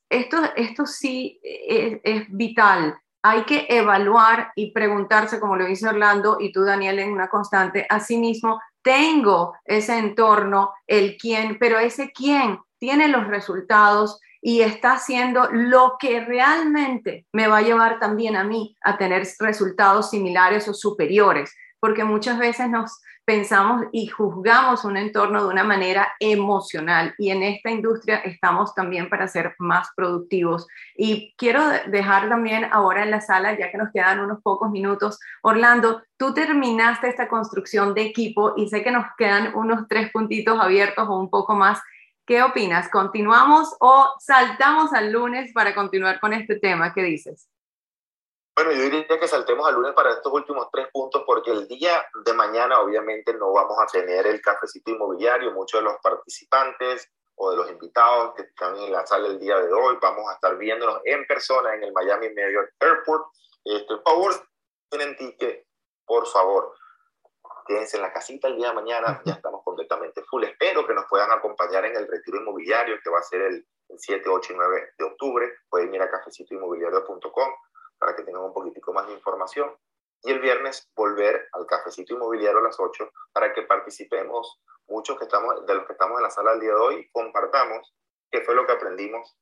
[0.09, 2.95] esto, esto sí es, vital.
[3.23, 7.87] Hay que evaluar y preguntarse, como lo dice Orlando y tú, Daniel, en una constante,
[7.89, 14.61] a sí mismo, tengo ese entorno, el quién, pero ese quién tiene los resultados y
[14.61, 20.11] está haciendo lo que realmente me va a llevar también a mí a tener resultados
[20.11, 26.07] similares o superiores, porque muchas veces nos pensamos y juzgamos un entorno de una manera
[26.17, 30.65] emocional y en esta industria estamos también para ser más productivos.
[30.95, 35.19] Y quiero dejar también ahora en la sala, ya que nos quedan unos pocos minutos,
[35.41, 40.57] Orlando, tú terminaste esta construcción de equipo y sé que nos quedan unos tres puntitos
[40.57, 41.81] abiertos o un poco más.
[42.25, 42.87] ¿Qué opinas?
[42.87, 46.93] ¿Continuamos o saltamos al lunes para continuar con este tema?
[46.93, 47.49] ¿Qué dices?
[48.57, 52.03] Bueno, yo diría que saltemos al lunes para estos últimos tres puntos porque el día
[52.25, 55.51] de mañana obviamente no vamos a tener el cafecito inmobiliario.
[55.51, 59.59] Muchos de los participantes o de los invitados que están en la sala el día
[59.59, 63.27] de hoy vamos a estar viéndonos en persona en el Miami Marriott Airport.
[63.63, 64.47] Este, por favor,
[64.89, 65.67] tienen ticket,
[66.03, 66.73] por favor,
[67.67, 69.21] quédense en la casita el día de mañana.
[69.23, 70.45] Ya estamos completamente full.
[70.45, 73.99] Espero que nos puedan acompañar en el retiro inmobiliario que va a ser el, el
[73.99, 75.47] 7, 8 y 9 de octubre.
[75.69, 77.53] Pueden ir a cafecitoinmobiliario.com
[77.99, 79.75] para que tengan un poquitico más de información.
[80.23, 85.25] Y el viernes volver al cafecito inmobiliario a las 8 para que participemos muchos que
[85.25, 87.93] estamos, de los que estamos en la sala el día de hoy compartamos
[88.31, 89.37] qué fue lo que aprendimos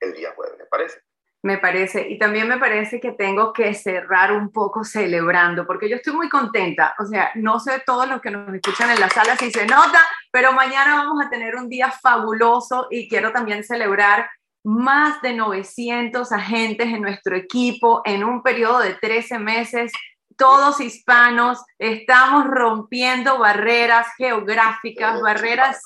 [0.00, 1.00] el día jueves, ¿me parece?
[1.42, 5.96] Me parece, y también me parece que tengo que cerrar un poco celebrando, porque yo
[5.96, 9.36] estoy muy contenta, o sea, no sé todos los que nos escuchan en la sala
[9.36, 10.00] si se nota,
[10.32, 14.28] pero mañana vamos a tener un día fabuloso y quiero también celebrar
[14.66, 19.92] más de 900 agentes en nuestro equipo en un periodo de 13 meses,
[20.36, 25.78] todos hispanos, estamos rompiendo barreras geográficas, barreras,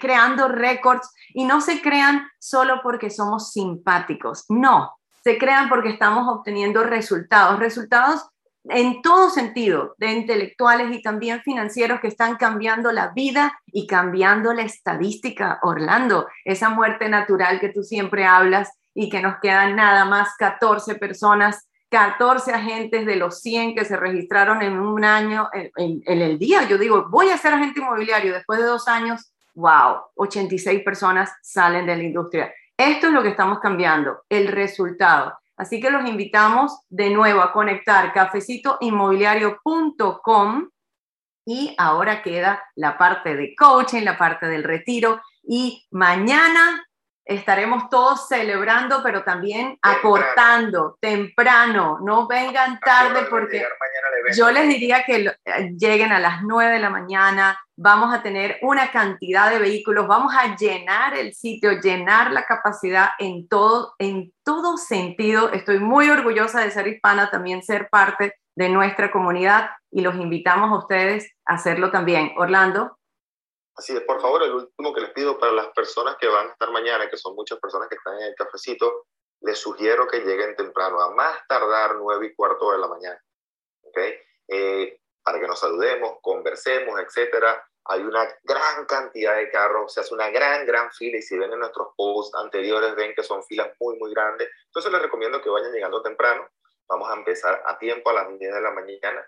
[0.00, 4.92] creando récords y no se crean solo porque somos simpáticos, no,
[5.22, 8.26] se crean porque estamos obteniendo resultados, resultados
[8.64, 14.52] en todo sentido, de intelectuales y también financieros que están cambiando la vida y cambiando
[14.52, 15.58] la estadística.
[15.62, 20.96] Orlando, esa muerte natural que tú siempre hablas y que nos quedan nada más 14
[20.96, 26.68] personas, 14 agentes de los 100 que se registraron en un año, en, el día.
[26.68, 29.32] Yo digo, voy a ser agente inmobiliario después de dos años.
[29.54, 30.02] ¡Wow!
[30.14, 32.52] 86 personas salen de la industria.
[32.76, 35.34] Esto es lo que estamos cambiando, el resultado.
[35.60, 40.70] Así que los invitamos de nuevo a conectar cafecitoinmobiliario.com
[41.44, 46.82] y ahora queda la parte de coaching, la parte del retiro y mañana
[47.24, 51.98] estaremos todos celebrando, pero también aportando temprano.
[52.02, 53.64] No vengan tarde porque
[54.36, 58.58] yo les diría que eh, lleguen a las 9 de la mañana, vamos a tener
[58.62, 64.32] una cantidad de vehículos, vamos a llenar el sitio, llenar la capacidad en todo, en
[64.44, 65.52] todo sentido.
[65.52, 70.70] Estoy muy orgullosa de ser hispana, también ser parte de nuestra comunidad y los invitamos
[70.70, 72.32] a ustedes a hacerlo también.
[72.36, 72.99] Orlando.
[73.76, 76.52] Así es, por favor, el último que les pido para las personas que van a
[76.52, 79.06] estar mañana, que son muchas personas que están en el cafecito,
[79.40, 83.24] les sugiero que lleguen temprano, a más tardar nueve y cuarto de la mañana.
[83.82, 84.18] ¿okay?
[84.48, 90.14] Eh, para que nos saludemos, conversemos, etcétera hay una gran cantidad de carros, se hace
[90.14, 93.70] una gran, gran fila y si ven en nuestros posts anteriores ven que son filas
[93.80, 94.48] muy, muy grandes.
[94.66, 96.48] Entonces les recomiendo que vayan llegando temprano
[96.90, 99.24] Vamos a empezar a tiempo a las 10 de la mañana.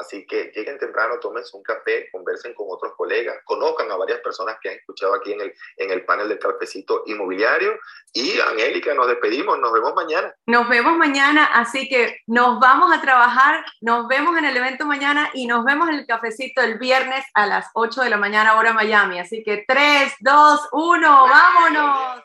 [0.00, 4.56] Así que lleguen temprano, tómense un café, conversen con otros colegas, conozcan a varias personas
[4.60, 7.78] que han escuchado aquí en el, en el panel del cafecito inmobiliario.
[8.12, 10.34] Y Angélica, nos despedimos, nos vemos mañana.
[10.46, 15.30] Nos vemos mañana, así que nos vamos a trabajar, nos vemos en el evento mañana
[15.34, 18.72] y nos vemos en el cafecito el viernes a las 8 de la mañana hora
[18.72, 19.20] Miami.
[19.20, 22.18] Así que 3, 2, 1, vámonos.